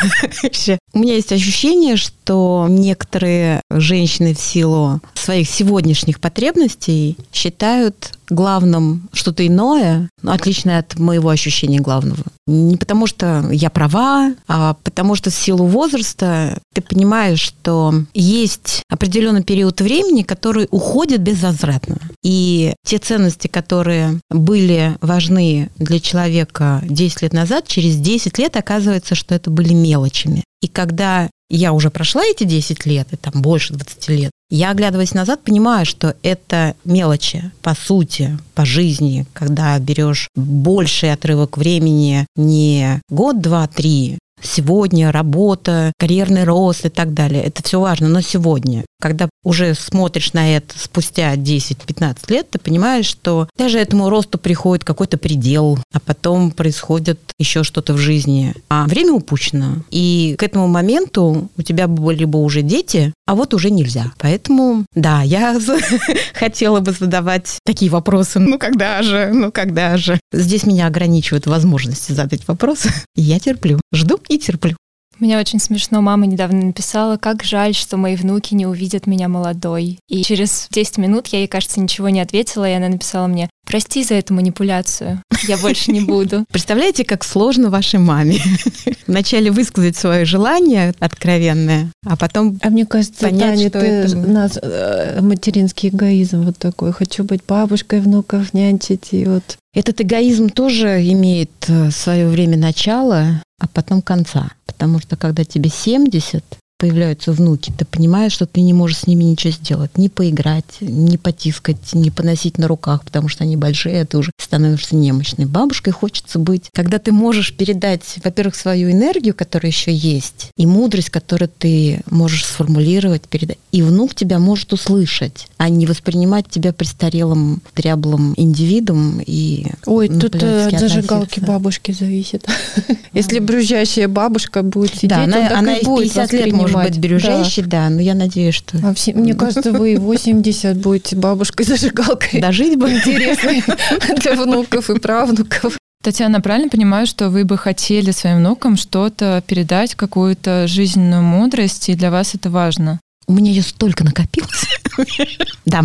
У 0.92 0.98
меня 0.98 1.14
есть 1.14 1.32
ощущение, 1.32 1.96
что 1.96 2.66
некоторые 2.68 3.62
женщины 3.70 4.34
в 4.34 4.40
силу 4.40 5.00
своих 5.14 5.48
сегодняшних 5.48 6.20
потребностей 6.20 7.16
считают 7.32 8.12
главным 8.28 9.08
что-то 9.12 9.46
иное, 9.46 10.08
ну, 10.22 10.32
отличное 10.32 10.80
от 10.80 10.98
моего 10.98 11.28
ощущения 11.28 11.80
главного. 11.80 12.24
Не 12.46 12.76
потому 12.76 13.06
что 13.06 13.48
я 13.50 13.70
права, 13.70 14.34
а 14.48 14.74
потому 14.84 15.14
что 15.14 15.30
в 15.30 15.34
силу 15.34 15.66
возраста 15.66 16.58
ты 16.74 16.80
понимаешь, 16.80 17.40
что 17.40 17.94
есть 18.14 18.82
определенный 18.88 19.42
период 19.42 19.80
времени, 19.80 20.22
который 20.22 20.68
уходит 20.70 21.22
безвозвратно. 21.56 21.98
И 22.22 22.74
те 22.84 22.98
ценности, 22.98 23.48
которые 23.48 24.20
были 24.30 24.96
важны 25.00 25.70
для 25.76 26.00
человека 26.00 26.82
10 26.84 27.22
лет 27.22 27.32
назад, 27.32 27.66
через 27.66 27.96
10 27.96 28.38
лет 28.38 28.56
оказывается, 28.56 29.14
что 29.14 29.34
это 29.34 29.50
были 29.50 29.72
мелочами. 29.72 30.44
И 30.62 30.68
когда 30.68 31.28
я 31.48 31.72
уже 31.72 31.90
прошла 31.90 32.24
эти 32.24 32.44
10 32.44 32.86
лет, 32.86 33.08
и 33.12 33.16
там 33.16 33.40
больше 33.40 33.74
20 33.74 34.08
лет, 34.08 34.30
я, 34.48 34.70
оглядываясь 34.70 35.14
назад, 35.14 35.42
понимаю, 35.42 35.86
что 35.86 36.14
это 36.22 36.74
мелочи, 36.84 37.50
по 37.62 37.74
сути, 37.74 38.38
по 38.54 38.64
жизни, 38.64 39.26
когда 39.32 39.78
берешь 39.78 40.28
больший 40.36 41.12
отрывок 41.12 41.56
времени 41.56 42.26
не 42.36 43.00
год, 43.10 43.40
два, 43.40 43.66
три, 43.66 44.18
сегодня 44.42 45.12
работа, 45.12 45.92
карьерный 45.98 46.44
рост 46.44 46.84
и 46.84 46.88
так 46.88 47.14
далее. 47.14 47.42
Это 47.42 47.62
все 47.62 47.80
важно, 47.80 48.08
но 48.08 48.20
сегодня. 48.20 48.84
Когда 49.00 49.28
уже 49.44 49.74
смотришь 49.74 50.32
на 50.32 50.56
это 50.56 50.78
спустя 50.78 51.34
10-15 51.34 52.16
лет, 52.28 52.50
ты 52.50 52.58
понимаешь, 52.58 53.06
что 53.06 53.48
даже 53.56 53.78
этому 53.78 54.08
росту 54.08 54.38
приходит 54.38 54.84
какой-то 54.84 55.18
предел, 55.18 55.78
а 55.92 56.00
потом 56.00 56.50
происходит 56.50 57.20
еще 57.38 57.62
что-то 57.62 57.92
в 57.92 57.98
жизни. 57.98 58.54
А 58.68 58.86
время 58.86 59.12
упущено. 59.12 59.76
И 59.90 60.34
к 60.38 60.42
этому 60.42 60.66
моменту 60.66 61.50
у 61.56 61.62
тебя 61.62 61.88
были 61.88 62.24
бы 62.24 62.42
уже 62.42 62.62
дети, 62.62 63.12
а 63.26 63.34
вот 63.34 63.54
уже 63.54 63.70
нельзя. 63.70 64.12
Поэтому, 64.18 64.86
да, 64.94 65.22
я 65.22 65.58
хотела 66.34 66.80
бы 66.80 66.92
задавать 66.92 67.58
такие 67.64 67.90
вопросы. 67.90 68.38
Ну 68.38 68.58
когда 68.58 69.02
же, 69.02 69.30
ну 69.32 69.52
когда 69.52 69.96
же. 69.96 70.18
Здесь 70.32 70.64
меня 70.64 70.86
ограничивают 70.86 71.46
возможности 71.46 72.12
задать 72.12 72.46
вопросы. 72.48 72.90
Я 73.14 73.38
терплю. 73.38 73.80
Жду 73.92 74.18
и 74.28 74.38
терплю. 74.38 74.76
Меня 75.18 75.38
очень 75.40 75.58
смешно. 75.58 76.02
Мама 76.02 76.26
недавно 76.26 76.66
написала, 76.66 77.16
как 77.16 77.42
жаль, 77.42 77.74
что 77.74 77.96
мои 77.96 78.16
внуки 78.16 78.52
не 78.54 78.66
увидят 78.66 79.06
меня 79.06 79.28
молодой. 79.28 79.98
И 80.08 80.22
через 80.22 80.68
10 80.70 80.98
минут 80.98 81.28
я 81.28 81.38
ей, 81.38 81.48
кажется, 81.48 81.80
ничего 81.80 82.10
не 82.10 82.20
ответила, 82.20 82.68
и 82.68 82.74
она 82.74 82.88
написала 82.88 83.26
мне, 83.26 83.48
прости 83.66 84.04
за 84.04 84.14
эту 84.14 84.34
манипуляцию, 84.34 85.22
я 85.48 85.56
больше 85.56 85.90
не 85.90 86.02
буду. 86.02 86.44
Представляете, 86.52 87.04
как 87.04 87.24
сложно 87.24 87.70
вашей 87.70 87.98
маме 87.98 88.40
вначале 89.06 89.50
высказать 89.50 89.96
свое 89.96 90.26
желание 90.26 90.92
откровенное, 90.98 91.90
а 92.04 92.16
потом 92.16 92.58
А 92.62 92.68
мне 92.68 92.84
кажется, 92.84 93.22
понять, 93.22 93.56
Таня, 93.56 93.68
что 93.70 93.80
ты 93.80 93.86
это- 93.86 94.16
нас 94.16 94.58
э, 94.60 95.20
материнский 95.22 95.88
эгоизм 95.88 96.42
вот 96.42 96.58
такой. 96.58 96.92
Хочу 96.92 97.24
быть 97.24 97.40
бабушкой, 97.48 98.00
внуков 98.00 98.52
нянчить, 98.52 99.08
и 99.12 99.24
вот 99.24 99.56
Этот 99.76 100.00
эгоизм 100.00 100.48
тоже 100.48 101.06
имеет 101.12 101.50
свое 101.90 102.28
время 102.28 102.56
начала, 102.56 103.42
а 103.60 103.68
потом 103.68 104.00
конца. 104.00 104.52
Потому 104.64 105.00
что 105.00 105.16
когда 105.16 105.44
тебе 105.44 105.68
70, 105.68 106.42
появляются 106.78 107.32
внуки, 107.32 107.72
ты 107.76 107.84
понимаешь, 107.84 108.32
что 108.32 108.46
ты 108.46 108.60
не 108.60 108.72
можешь 108.72 108.98
с 108.98 109.06
ними 109.06 109.24
ничего 109.24 109.52
сделать. 109.52 109.96
Не 109.96 110.08
поиграть, 110.08 110.80
не 110.80 111.16
потискать, 111.16 111.94
не 111.94 112.10
поносить 112.10 112.58
на 112.58 112.68
руках, 112.68 113.04
потому 113.04 113.28
что 113.28 113.44
они 113.44 113.56
большие, 113.56 114.02
а 114.02 114.06
ты 114.06 114.18
уже 114.18 114.30
становишься 114.38 114.94
немощной. 114.96 115.46
Бабушкой 115.46 115.92
хочется 115.92 116.38
быть, 116.38 116.70
когда 116.72 116.98
ты 116.98 117.12
можешь 117.12 117.54
передать, 117.54 118.18
во-первых, 118.22 118.54
свою 118.54 118.90
энергию, 118.90 119.34
которая 119.34 119.70
еще 119.70 119.92
есть, 119.92 120.50
и 120.56 120.66
мудрость, 120.66 121.10
которую 121.10 121.48
ты 121.48 122.00
можешь 122.10 122.44
сформулировать, 122.44 123.22
передать. 123.22 123.58
И 123.72 123.82
внук 123.82 124.14
тебя 124.14 124.38
может 124.38 124.72
услышать, 124.72 125.48
а 125.56 125.68
не 125.68 125.86
воспринимать 125.86 126.48
тебя 126.48 126.72
престарелым, 126.72 127.62
дряблым 127.74 128.34
индивидом 128.36 129.20
и 129.24 129.66
Ой, 129.86 130.08
тут 130.08 130.42
э, 130.42 130.68
от 130.68 130.78
зажигалки 130.78 131.40
бабушки 131.40 131.92
зависит. 131.92 132.46
Если 133.12 133.38
брюзжащая 133.38 134.08
бабушка 134.08 134.62
будет 134.62 134.94
сидеть, 134.94 135.12
она, 135.12 135.56
она 135.56 135.76
и 135.76 135.80
и 135.80 135.84
в 135.84 135.86
будет 135.86 136.12
50 136.12 136.32
лет 136.32 136.52
может 136.72 136.90
быть 136.90 136.98
бирюжащей, 136.98 137.62
да. 137.64 137.88
но 137.88 138.00
я 138.00 138.14
надеюсь, 138.14 138.54
что 138.54 138.78
Да. 138.78 138.90
А 138.90 138.94
все- 138.94 139.12
мне 139.14 139.34
кажется, 139.34 139.72
вы 139.72 139.94
и 139.94 139.96
80 139.96 140.76
будете 140.78 141.16
бабушкой-зажигалкой. 141.16 142.40
дожить 142.40 142.78
бы. 142.78 142.90
Интересно 142.92 143.52
для 144.20 144.34
внуков 144.34 144.90
и 144.90 144.98
правнуков. 144.98 145.78
Татьяна, 146.02 146.40
правильно 146.40 146.68
понимаю, 146.68 147.06
что 147.06 147.30
вы 147.30 147.44
бы 147.44 147.58
хотели 147.58 148.12
своим 148.12 148.38
внукам 148.38 148.76
что-то 148.76 149.42
передать, 149.46 149.94
какую-то 149.96 150.68
жизненную 150.68 151.22
мудрость, 151.22 151.88
и 151.88 151.94
для 151.94 152.10
вас 152.12 152.34
это 152.34 152.48
важно? 152.48 153.00
У 153.26 153.32
меня 153.32 153.50
ее 153.50 153.62
столько 153.62 154.04
накопилось. 154.04 154.66
Да. 155.64 155.84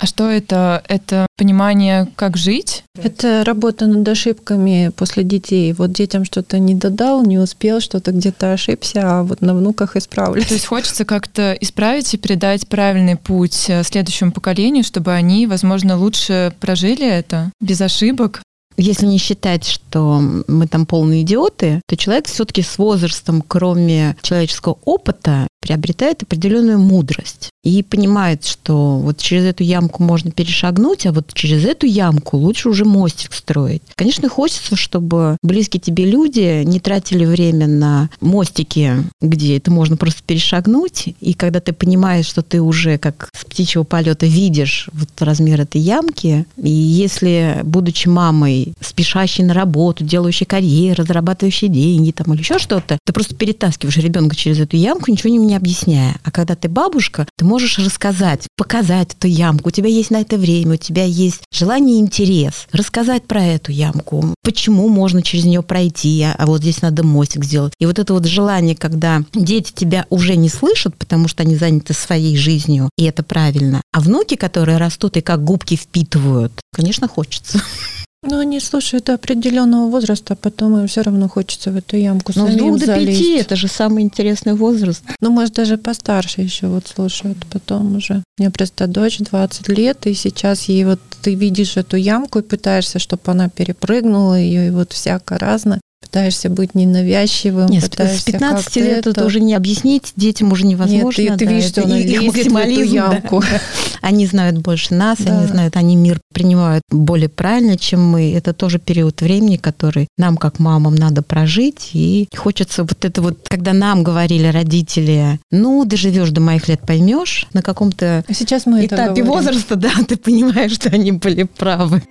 А 0.00 0.06
что 0.06 0.30
это? 0.30 0.84
Это 0.86 1.26
понимание, 1.36 2.06
как 2.14 2.36
жить? 2.36 2.84
Это 2.94 3.42
работа 3.44 3.86
над 3.86 4.06
ошибками 4.06 4.92
после 4.96 5.24
детей. 5.24 5.72
Вот 5.72 5.92
детям 5.92 6.24
что-то 6.24 6.60
не 6.60 6.76
додал, 6.76 7.24
не 7.24 7.38
успел, 7.38 7.80
что-то 7.80 8.12
где-то 8.12 8.52
ошибся, 8.52 9.00
а 9.04 9.22
вот 9.24 9.40
на 9.40 9.54
внуках 9.54 9.96
исправлюсь. 9.96 10.46
То 10.46 10.54
есть 10.54 10.66
хочется 10.66 11.04
как-то 11.04 11.52
исправить 11.60 12.14
и 12.14 12.16
передать 12.16 12.68
правильный 12.68 13.16
путь 13.16 13.64
э, 13.68 13.82
следующему 13.82 14.30
поколению, 14.30 14.84
чтобы 14.84 15.12
они, 15.12 15.48
возможно, 15.48 15.96
лучше 15.96 16.52
прожили 16.60 17.06
это 17.06 17.50
без 17.60 17.80
ошибок. 17.80 18.42
Если 18.76 19.06
не 19.06 19.18
считать, 19.18 19.66
что 19.66 20.20
мы 20.46 20.68
там 20.68 20.86
полные 20.86 21.22
идиоты, 21.22 21.80
то 21.88 21.96
человек 21.96 22.28
все-таки 22.28 22.62
с 22.62 22.78
возрастом, 22.78 23.42
кроме 23.42 24.16
человеческого 24.22 24.78
опыта, 24.84 25.48
приобретает 25.60 26.22
определенную 26.22 26.78
мудрость 26.78 27.50
и 27.64 27.82
понимает, 27.82 28.44
что 28.44 28.98
вот 28.98 29.18
через 29.18 29.44
эту 29.44 29.64
ямку 29.64 30.02
можно 30.02 30.30
перешагнуть, 30.30 31.06
а 31.06 31.12
вот 31.12 31.32
через 31.34 31.64
эту 31.64 31.86
ямку 31.86 32.36
лучше 32.36 32.68
уже 32.68 32.84
мостик 32.84 33.34
строить. 33.34 33.82
Конечно, 33.94 34.28
хочется, 34.28 34.76
чтобы 34.76 35.36
близкие 35.42 35.80
тебе 35.80 36.06
люди 36.06 36.62
не 36.64 36.80
тратили 36.80 37.24
время 37.24 37.66
на 37.66 38.08
мостики, 38.20 39.04
где 39.20 39.56
это 39.58 39.70
можно 39.70 39.96
просто 39.96 40.22
перешагнуть, 40.24 41.14
и 41.20 41.34
когда 41.34 41.60
ты 41.60 41.72
понимаешь, 41.72 42.26
что 42.26 42.42
ты 42.42 42.60
уже 42.62 42.96
как 42.98 43.28
с 43.36 43.44
птичьего 43.44 43.82
полета 43.82 44.26
видишь 44.26 44.88
вот 44.92 45.10
размер 45.20 45.60
этой 45.60 45.80
ямки, 45.80 46.46
и 46.56 46.70
если, 46.70 47.60
будучи 47.64 48.08
мамой, 48.08 48.72
спешащей 48.80 49.44
на 49.44 49.54
работу, 49.54 50.04
делающей 50.04 50.46
карьеру, 50.46 51.04
зарабатывающей 51.04 51.68
деньги 51.68 52.12
там, 52.12 52.32
или 52.32 52.40
еще 52.40 52.58
что-то, 52.58 52.98
ты 53.04 53.12
просто 53.12 53.34
перетаскиваешь 53.34 53.96
ребенка 53.98 54.34
через 54.34 54.58
эту 54.60 54.76
ямку, 54.76 55.10
ничего 55.10 55.30
не, 55.30 55.38
не 55.38 55.57
объясняя. 55.58 56.16
А 56.24 56.30
когда 56.30 56.56
ты 56.56 56.68
бабушка, 56.68 57.26
ты 57.36 57.44
можешь 57.44 57.78
рассказать, 57.78 58.46
показать 58.56 59.14
эту 59.14 59.28
ямку. 59.28 59.68
У 59.68 59.72
тебя 59.72 59.88
есть 59.88 60.10
на 60.10 60.20
это 60.20 60.38
время, 60.38 60.74
у 60.74 60.76
тебя 60.76 61.04
есть 61.04 61.42
желание 61.52 61.98
и 61.98 62.00
интерес. 62.00 62.66
Рассказать 62.72 63.24
про 63.24 63.44
эту 63.44 63.72
ямку, 63.72 64.34
почему 64.42 64.88
можно 64.88 65.22
через 65.22 65.44
нее 65.44 65.62
пройти, 65.62 66.22
а, 66.22 66.34
а 66.38 66.46
вот 66.46 66.62
здесь 66.62 66.82
надо 66.82 67.04
мостик 67.04 67.44
сделать. 67.44 67.74
И 67.78 67.86
вот 67.86 67.98
это 67.98 68.14
вот 68.14 68.24
желание, 68.24 68.74
когда 68.74 69.22
дети 69.34 69.72
тебя 69.72 70.06
уже 70.08 70.36
не 70.36 70.48
слышат, 70.48 70.96
потому 70.96 71.28
что 71.28 71.42
они 71.42 71.56
заняты 71.56 71.92
своей 71.92 72.36
жизнью, 72.36 72.88
и 72.96 73.04
это 73.04 73.22
правильно. 73.22 73.82
А 73.92 74.00
внуки, 74.00 74.36
которые 74.36 74.78
растут 74.78 75.16
и 75.16 75.20
как 75.20 75.44
губки 75.44 75.76
впитывают, 75.76 76.52
конечно, 76.72 77.08
хочется. 77.08 77.60
Но 78.24 78.40
они 78.40 78.58
слушают 78.58 79.04
до 79.04 79.14
определенного 79.14 79.88
возраста, 79.88 80.34
а 80.34 80.36
потом 80.36 80.76
им 80.76 80.88
все 80.88 81.02
равно 81.02 81.28
хочется 81.28 81.70
в 81.70 81.76
эту 81.76 81.96
ямку 81.96 82.32
Но 82.34 82.48
с 82.48 82.56
двух 82.56 82.78
до 82.80 82.98
пяти 82.98 83.36
это 83.36 83.54
же 83.54 83.68
самый 83.68 84.02
интересный 84.02 84.54
возраст. 84.54 85.04
Ну, 85.20 85.30
может, 85.30 85.54
даже 85.54 85.78
постарше 85.78 86.40
еще 86.40 86.66
вот 86.66 86.88
слушают 86.88 87.38
потом 87.50 87.96
уже. 87.96 88.24
У 88.38 88.42
меня 88.42 88.50
просто 88.50 88.88
дочь 88.88 89.18
20 89.18 89.68
лет, 89.68 90.06
и 90.06 90.14
сейчас 90.14 90.64
ей 90.64 90.84
вот 90.84 91.00
ты 91.22 91.34
видишь 91.34 91.76
эту 91.76 91.96
ямку 91.96 92.40
и 92.40 92.42
пытаешься, 92.42 92.98
чтобы 92.98 93.22
она 93.26 93.48
перепрыгнула 93.48 94.34
ее, 94.34 94.68
и 94.68 94.70
вот 94.70 94.92
всяко 94.92 95.38
разное. 95.38 95.80
Пытаешься 96.00 96.48
быть 96.48 96.74
ненавязчивым, 96.76 97.66
Нет, 97.66 97.84
с 97.84 97.88
пытаешься 97.90 98.20
с 98.20 98.24
15 98.24 98.64
как-то 98.64 98.80
лет 98.80 99.06
это 99.08 99.24
уже 99.26 99.40
не 99.40 99.54
объяснить, 99.54 100.12
детям 100.14 100.52
уже 100.52 100.64
невозможно. 100.64 101.20
Нет, 101.22 101.32
ты, 101.32 101.38
ты 101.38 101.44
да, 101.44 101.50
видишь, 101.52 101.70
это 101.70 101.80
что 101.80 101.88
она 101.88 101.98
и- 101.98 102.02
и 102.02 102.06
лезет 102.06 102.20
в 102.20 102.22
эту 102.22 102.34
максимализм, 102.54 102.94
да. 102.96 103.12
ямку. 103.14 103.42
Они 104.00 104.26
знают 104.26 104.58
больше 104.58 104.94
нас, 104.94 105.18
Да. 105.18 105.36
они 105.36 105.48
знают, 105.48 105.76
они 105.76 105.96
мир 105.96 106.20
принимают 106.32 106.82
более 106.90 107.28
правильно, 107.28 107.76
чем 107.76 108.08
мы. 108.08 108.32
Это 108.32 108.52
тоже 108.54 108.78
период 108.78 109.20
времени, 109.20 109.56
который 109.56 110.06
нам, 110.16 110.36
как 110.36 110.60
мамам, 110.60 110.94
надо 110.94 111.22
прожить. 111.22 111.90
И 111.94 112.28
хочется 112.34 112.84
вот 112.84 113.04
это 113.04 113.20
вот, 113.20 113.46
когда 113.48 113.72
нам 113.72 114.04
говорили 114.04 114.46
родители, 114.46 115.40
ну, 115.50 115.84
доживешь 115.84 116.30
до 116.30 116.40
моих 116.40 116.68
лет, 116.68 116.80
поймешь, 116.80 117.48
на 117.52 117.60
каком-то 117.60 118.24
А 118.26 118.32
Сейчас 118.34 118.66
мы 118.66 118.86
этапе 118.86 119.24
возраста, 119.24 119.74
да, 119.76 119.90
ты 120.06 120.16
понимаешь, 120.16 120.72
что 120.72 120.90
они 120.90 121.10
были 121.12 121.42
правы. 121.42 122.02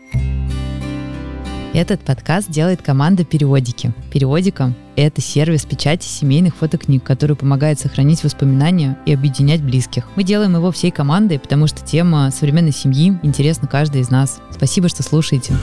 Этот 1.78 2.02
подкаст 2.02 2.50
делает 2.50 2.82
команда 2.82 3.24
«Периодики». 3.24 3.94
«Периодика»— 4.12 4.74
это 4.96 5.22
сервис 5.22 5.64
печати 5.64 6.08
семейных 6.08 6.56
фотокниг, 6.56 7.04
который 7.04 7.36
помогает 7.36 7.80
сохранить 7.80 8.24
воспоминания 8.24 8.98
и 9.06 9.14
объединять 9.14 9.62
близких. 9.62 10.08
Мы 10.16 10.24
делаем 10.24 10.56
его 10.56 10.72
всей 10.72 10.90
командой, 10.90 11.38
потому 11.38 11.68
что 11.68 11.86
тема 11.86 12.32
современной 12.32 12.72
семьи 12.72 13.20
интересна 13.22 13.68
каждой 13.68 14.02
из 14.02 14.10
нас. 14.10 14.42
Спасибо, 14.50 14.90
что 14.90 15.04
слушаете. 15.04 15.54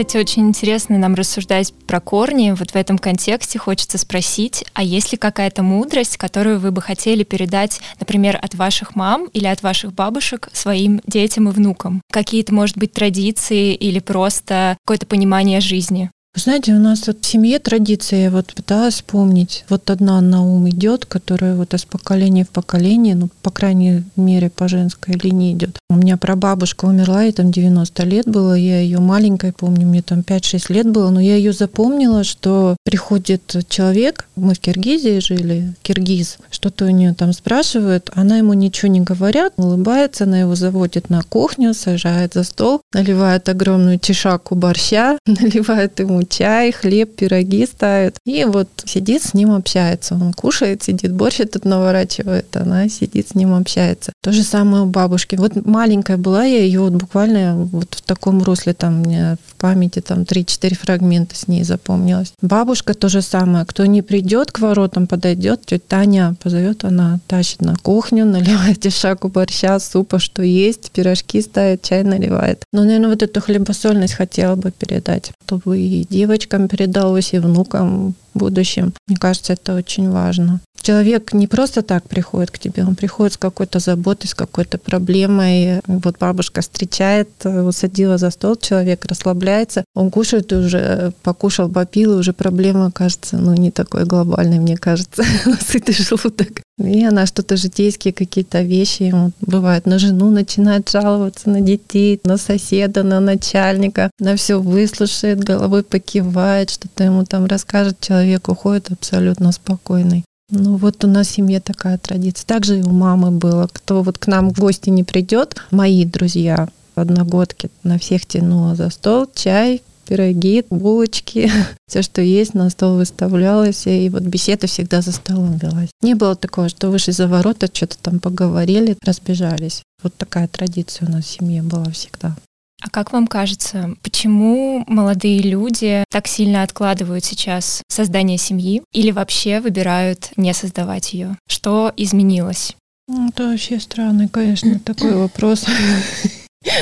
Кстати, 0.00 0.16
очень 0.16 0.48
интересно 0.48 0.96
нам 0.96 1.14
рассуждать 1.14 1.74
про 1.86 2.00
корни. 2.00 2.52
Вот 2.52 2.70
в 2.70 2.74
этом 2.74 2.96
контексте 2.96 3.58
хочется 3.58 3.98
спросить, 3.98 4.64
а 4.72 4.82
есть 4.82 5.12
ли 5.12 5.18
какая-то 5.18 5.62
мудрость, 5.62 6.16
которую 6.16 6.58
вы 6.58 6.70
бы 6.70 6.80
хотели 6.80 7.22
передать, 7.22 7.82
например, 7.98 8.38
от 8.40 8.54
ваших 8.54 8.96
мам 8.96 9.26
или 9.34 9.44
от 9.44 9.62
ваших 9.62 9.92
бабушек 9.92 10.48
своим 10.54 11.02
детям 11.06 11.50
и 11.50 11.52
внукам? 11.52 12.00
Какие-то, 12.10 12.54
может 12.54 12.78
быть, 12.78 12.94
традиции 12.94 13.74
или 13.74 13.98
просто 13.98 14.78
какое-то 14.86 15.04
понимание 15.04 15.60
жизни? 15.60 16.10
Знаете, 16.36 16.72
у 16.72 16.78
нас 16.78 17.08
вот 17.08 17.18
в 17.20 17.26
семье 17.26 17.58
традиция, 17.58 18.22
я 18.24 18.30
вот 18.30 18.54
пыталась 18.54 18.94
вспомнить, 18.94 19.64
вот 19.68 19.90
одна 19.90 20.20
на 20.20 20.44
ум 20.44 20.70
идет, 20.70 21.04
которая 21.04 21.56
вот 21.56 21.74
из 21.74 21.84
поколения 21.84 22.44
в 22.44 22.50
поколение, 22.50 23.16
ну, 23.16 23.28
по 23.42 23.50
крайней 23.50 24.04
мере, 24.14 24.48
по 24.48 24.68
женской 24.68 25.16
линии 25.16 25.52
идет. 25.52 25.76
У 25.90 25.94
меня 25.96 26.16
прабабушка 26.16 26.84
умерла, 26.84 27.24
ей 27.24 27.32
там 27.32 27.50
90 27.50 28.04
лет 28.04 28.26
было, 28.28 28.54
я 28.54 28.80
ее 28.80 29.00
маленькой 29.00 29.52
помню, 29.52 29.86
мне 29.86 30.02
там 30.02 30.20
5-6 30.20 30.72
лет 30.72 30.88
было, 30.88 31.10
но 31.10 31.20
я 31.20 31.34
ее 31.34 31.52
запомнила, 31.52 32.22
что 32.22 32.76
приходит 32.84 33.66
человек, 33.68 34.28
мы 34.36 34.54
в 34.54 34.60
Киргизии 34.60 35.18
жили, 35.18 35.74
киргиз, 35.82 36.38
что-то 36.50 36.84
у 36.86 36.90
нее 36.90 37.12
там 37.12 37.32
спрашивает, 37.32 38.08
она 38.14 38.38
ему 38.38 38.54
ничего 38.54 38.88
не 38.88 39.00
говорят, 39.00 39.54
улыбается, 39.56 40.24
она 40.24 40.38
его 40.38 40.54
заводит 40.54 41.10
на 41.10 41.22
кухню, 41.22 41.74
сажает 41.74 42.34
за 42.34 42.44
стол, 42.44 42.82
наливает 42.94 43.48
огромную 43.48 43.98
чешаку 43.98 44.54
борща, 44.54 45.18
наливает 45.26 45.98
ему 45.98 46.19
чай, 46.26 46.72
хлеб, 46.72 47.14
пироги 47.16 47.66
ставит. 47.66 48.16
И 48.24 48.44
вот 48.44 48.68
сидит 48.84 49.22
с 49.22 49.34
ним 49.34 49.52
общается. 49.52 50.14
Он 50.14 50.32
кушает, 50.32 50.82
сидит, 50.82 51.12
борщ 51.12 51.40
этот 51.40 51.64
наворачивает, 51.64 52.56
она 52.56 52.88
сидит 52.88 53.28
с 53.28 53.34
ним 53.34 53.54
общается. 53.54 54.12
То 54.22 54.32
же 54.32 54.42
самое 54.42 54.84
у 54.84 54.86
бабушки. 54.86 55.36
Вот 55.36 55.66
маленькая 55.66 56.16
была 56.16 56.44
я, 56.44 56.62
ее 56.62 56.80
вот 56.80 56.92
буквально 56.92 57.56
вот 57.56 57.94
в 57.94 58.02
таком 58.02 58.42
русле 58.42 58.74
там 58.74 59.02
меня 59.02 59.36
в 59.46 59.56
памяти 59.56 60.00
там 60.00 60.22
3-4 60.22 60.74
фрагмента 60.74 61.36
с 61.36 61.48
ней 61.48 61.64
запомнилось. 61.64 62.32
Бабушка 62.42 62.94
то 62.94 63.08
же 63.08 63.22
самое. 63.22 63.64
Кто 63.64 63.86
не 63.86 64.02
придет 64.02 64.52
к 64.52 64.58
воротам, 64.58 65.06
подойдет, 65.06 65.66
тетя 65.66 65.82
Таня 65.88 66.34
позовет, 66.42 66.84
она 66.84 67.20
тащит 67.26 67.60
на 67.60 67.74
кухню, 67.76 68.24
наливает 68.26 68.90
шаку 68.92 69.28
борща, 69.28 69.78
супа, 69.78 70.18
что 70.18 70.42
есть, 70.42 70.90
пирожки 70.90 71.40
ставит, 71.40 71.82
чай 71.82 72.04
наливает. 72.04 72.62
Но, 72.72 72.84
наверное, 72.84 73.10
вот 73.10 73.22
эту 73.22 73.40
хлебосольность 73.40 74.14
хотела 74.14 74.56
бы 74.56 74.70
передать, 74.70 75.32
чтобы 75.44 75.80
и 75.80 76.06
девочкам 76.10 76.68
передалось, 76.68 77.32
и 77.32 77.38
внукам 77.38 78.14
будущем. 78.34 78.92
Мне 79.06 79.16
кажется, 79.16 79.54
это 79.54 79.74
очень 79.74 80.10
важно. 80.10 80.60
Человек 80.90 81.32
не 81.34 81.46
просто 81.46 81.82
так 81.82 82.08
приходит 82.08 82.50
к 82.50 82.58
тебе, 82.58 82.84
он 82.84 82.96
приходит 82.96 83.34
с 83.34 83.36
какой-то 83.36 83.78
заботой, 83.78 84.28
с 84.28 84.34
какой-то 84.34 84.76
проблемой. 84.76 85.80
Вот 85.86 86.18
бабушка 86.18 86.62
встречает, 86.62 87.28
усадила 87.44 88.18
за 88.18 88.30
стол, 88.30 88.56
человек 88.56 89.04
расслабляется, 89.04 89.84
он 89.94 90.10
кушает 90.10 90.52
уже, 90.52 91.12
покушал, 91.22 91.68
попил, 91.68 92.14
и 92.14 92.16
уже 92.16 92.32
проблема 92.32 92.90
кажется, 92.90 93.36
ну, 93.36 93.54
не 93.54 93.70
такой 93.70 94.04
глобальной, 94.04 94.58
мне 94.58 94.76
кажется, 94.76 95.22
сытый 95.60 95.94
желудок. 95.94 96.60
И 96.80 97.04
она 97.04 97.24
что-то 97.26 97.56
житейские 97.56 98.12
какие-то 98.12 98.62
вещи 98.62 99.04
ему 99.04 99.30
бывает 99.42 99.86
на 99.86 100.00
жену 100.00 100.30
начинает 100.30 100.88
жаловаться, 100.88 101.50
на 101.50 101.60
детей, 101.60 102.20
на 102.24 102.36
соседа, 102.36 103.04
на 103.04 103.20
начальника, 103.20 104.10
на 104.18 104.34
все 104.34 104.60
выслушает, 104.60 105.38
головой 105.38 105.84
покивает, 105.84 106.70
что-то 106.70 107.04
ему 107.04 107.24
там 107.24 107.46
расскажет, 107.46 108.00
человек 108.00 108.48
уходит 108.48 108.90
абсолютно 108.90 109.52
спокойный. 109.52 110.24
Ну 110.50 110.76
вот 110.76 111.04
у 111.04 111.06
нас 111.06 111.28
в 111.28 111.30
семье 111.30 111.60
такая 111.60 111.98
традиция. 111.98 112.46
Также 112.46 112.78
и 112.78 112.82
у 112.82 112.90
мамы 112.90 113.30
было. 113.30 113.68
Кто 113.72 114.02
вот 114.02 114.18
к 114.18 114.26
нам 114.26 114.50
в 114.50 114.58
гости 114.58 114.90
не 114.90 115.04
придет, 115.04 115.56
мои 115.70 116.04
друзья, 116.04 116.68
одногодки, 116.94 117.70
на 117.82 117.98
всех 117.98 118.26
тянула 118.26 118.74
за 118.74 118.90
стол, 118.90 119.26
чай, 119.34 119.82
пироги, 120.06 120.64
булочки, 120.70 121.50
все, 121.88 122.02
что 122.02 122.20
есть, 122.20 122.54
на 122.54 122.68
стол 122.70 122.96
выставлялось, 122.96 123.86
и 123.86 124.08
вот 124.08 124.22
беседа 124.22 124.66
всегда 124.66 125.00
за 125.02 125.12
столом 125.12 125.56
велась. 125.56 125.90
Не 126.02 126.14
было 126.14 126.34
такого, 126.34 126.68
что 126.68 126.90
вышли 126.90 127.12
за 127.12 127.28
ворота, 127.28 127.68
что-то 127.72 127.96
там 127.98 128.18
поговорили, 128.18 128.96
разбежались. 129.04 129.82
Вот 130.02 130.14
такая 130.16 130.48
традиция 130.48 131.08
у 131.08 131.12
нас 131.12 131.24
в 131.24 131.30
семье 131.30 131.62
была 131.62 131.90
всегда. 131.90 132.36
А 132.80 132.88
как 132.88 133.12
вам 133.12 133.26
кажется, 133.26 133.94
почему 134.02 134.84
молодые 134.86 135.40
люди 135.42 136.04
так 136.10 136.26
сильно 136.26 136.62
откладывают 136.62 137.24
сейчас 137.24 137.82
создание 137.88 138.38
семьи 138.38 138.82
или 138.92 139.10
вообще 139.10 139.60
выбирают 139.60 140.30
не 140.36 140.54
создавать 140.54 141.12
ее? 141.12 141.36
Что 141.46 141.92
изменилось? 141.96 142.74
Ну, 143.08 143.28
это 143.28 143.48
вообще 143.48 143.80
странный, 143.80 144.28
конечно, 144.28 144.78
такой 144.78 145.14
вопрос. 145.14 145.66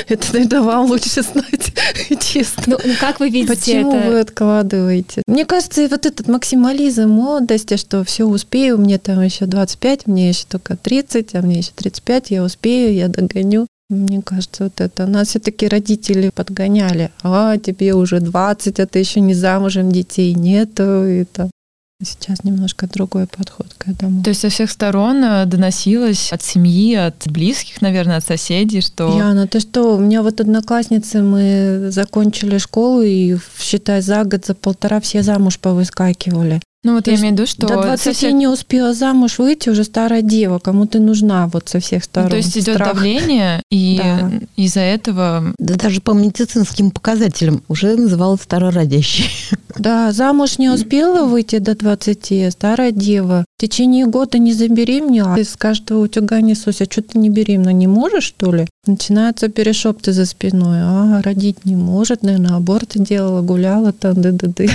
Это, 0.09 0.33
наверное, 0.33 0.61
вам 0.61 0.85
лучше 0.87 1.21
знать, 1.21 1.73
честно. 2.21 2.63
Ну, 2.67 2.77
ну, 2.83 2.93
как 2.99 3.21
вы 3.21 3.29
видите 3.29 3.55
Почему 3.55 3.95
это? 3.95 4.09
вы 4.09 4.19
откладываете? 4.19 5.21
Мне 5.25 5.45
кажется, 5.45 5.87
вот 5.87 6.05
этот 6.05 6.27
максимализм 6.27 7.09
молодости, 7.09 7.77
что 7.77 8.03
все 8.03 8.25
успею, 8.25 8.77
мне 8.77 8.97
там 8.99 9.21
еще 9.21 9.45
25, 9.45 10.07
мне 10.07 10.29
еще 10.29 10.43
только 10.49 10.75
30, 10.75 11.33
а 11.35 11.41
мне 11.41 11.59
еще 11.59 11.71
35, 11.75 12.31
я 12.31 12.43
успею, 12.43 12.93
я 12.93 13.07
догоню. 13.07 13.67
Мне 13.89 14.21
кажется, 14.21 14.65
вот 14.65 14.81
это. 14.81 15.07
Нас 15.07 15.29
все-таки 15.29 15.67
родители 15.67 16.29
подгоняли. 16.29 17.11
А, 17.23 17.57
тебе 17.57 17.95
уже 17.95 18.19
20, 18.19 18.79
а 18.79 18.85
ты 18.85 18.99
еще 18.99 19.19
не 19.19 19.33
замужем, 19.33 19.91
детей 19.91 20.33
нету. 20.35 20.83
Это 20.83 21.49
Сейчас 22.01 22.45
немножко 22.45 22.87
другой 22.87 23.27
подход 23.27 23.67
к 23.77 23.89
этому. 23.89 24.23
То 24.23 24.29
есть 24.29 24.39
со 24.39 24.47
всех 24.47 24.71
сторон 24.71 25.21
э, 25.21 25.45
доносилось 25.45 26.31
от 26.31 26.41
семьи, 26.41 26.95
от 26.95 27.27
близких, 27.27 27.81
наверное, 27.81 28.17
от 28.17 28.25
соседей, 28.25 28.79
что... 28.79 29.17
Яна, 29.17 29.47
ты 29.47 29.59
что, 29.59 29.97
у 29.97 29.99
меня 29.99 30.23
вот 30.23 30.39
одноклассницы, 30.39 31.21
мы 31.21 31.91
закончили 31.91 32.57
школу, 32.57 33.01
и, 33.01 33.35
считай, 33.59 34.01
за 34.01 34.23
год, 34.23 34.45
за 34.45 34.55
полтора 34.55 35.01
все 35.01 35.23
замуж 35.23 35.59
повыскакивали. 35.59 36.61
Ну 36.83 36.95
вот 36.95 37.05
То 37.05 37.11
я 37.11 37.17
имею 37.17 37.35
в 37.35 37.37
виду, 37.37 37.45
что... 37.45 37.67
До 37.67 37.81
20 37.81 38.15
всех... 38.15 38.33
не 38.33 38.47
успела 38.47 38.93
замуж 38.93 39.37
выйти, 39.39 39.69
уже 39.69 39.83
старая 39.83 40.21
дева, 40.21 40.59
кому 40.59 40.85
ты 40.85 40.99
нужна 40.99 41.47
вот 41.47 41.67
со 41.67 41.81
всех 41.81 42.05
сторон. 42.05 42.27
Ну, 42.27 42.31
то 42.31 42.37
есть 42.37 42.57
идет 42.57 42.75
Страх. 42.75 42.93
давление, 42.93 43.61
и 43.69 43.97
да. 44.01 44.31
из-за 44.55 44.79
этого... 44.79 45.53
Да 45.57 45.75
даже 45.75 45.99
по 45.99 46.11
медицинским 46.11 46.91
показателям 46.91 47.63
уже 47.67 47.95
называлась 47.95 48.41
старородящей. 48.41 49.29
Да, 49.77 50.11
замуж 50.11 50.57
не 50.57 50.69
успела 50.69 51.25
выйти 51.25 51.59
до 51.59 51.73
20, 51.73 52.51
старая 52.51 52.91
дева. 52.91 53.45
В 53.57 53.61
течение 53.61 54.07
года 54.07 54.37
не 54.37 54.51
забеременела, 54.51 55.35
из 55.35 55.55
каждого 55.55 55.99
утюга 55.99 56.41
несусь, 56.41 56.81
а 56.81 56.85
что 56.85 57.01
ты 57.01 57.17
не 57.17 57.29
беременна, 57.29 57.71
не 57.71 57.87
можешь, 57.87 58.23
что 58.25 58.51
ли? 58.51 58.67
Начинаются 58.89 59.49
перешепты 59.49 60.13
за 60.13 60.25
спиной. 60.25 60.79
А, 60.81 61.21
родить 61.21 61.63
не 61.63 61.75
может, 61.75 62.23
наверное, 62.23 62.55
аборт 62.55 62.93
делала, 62.95 63.41
гуляла 63.41 63.93
там, 63.93 64.19
ды 64.19 64.31
ды 64.31 64.47
ды 64.47 64.67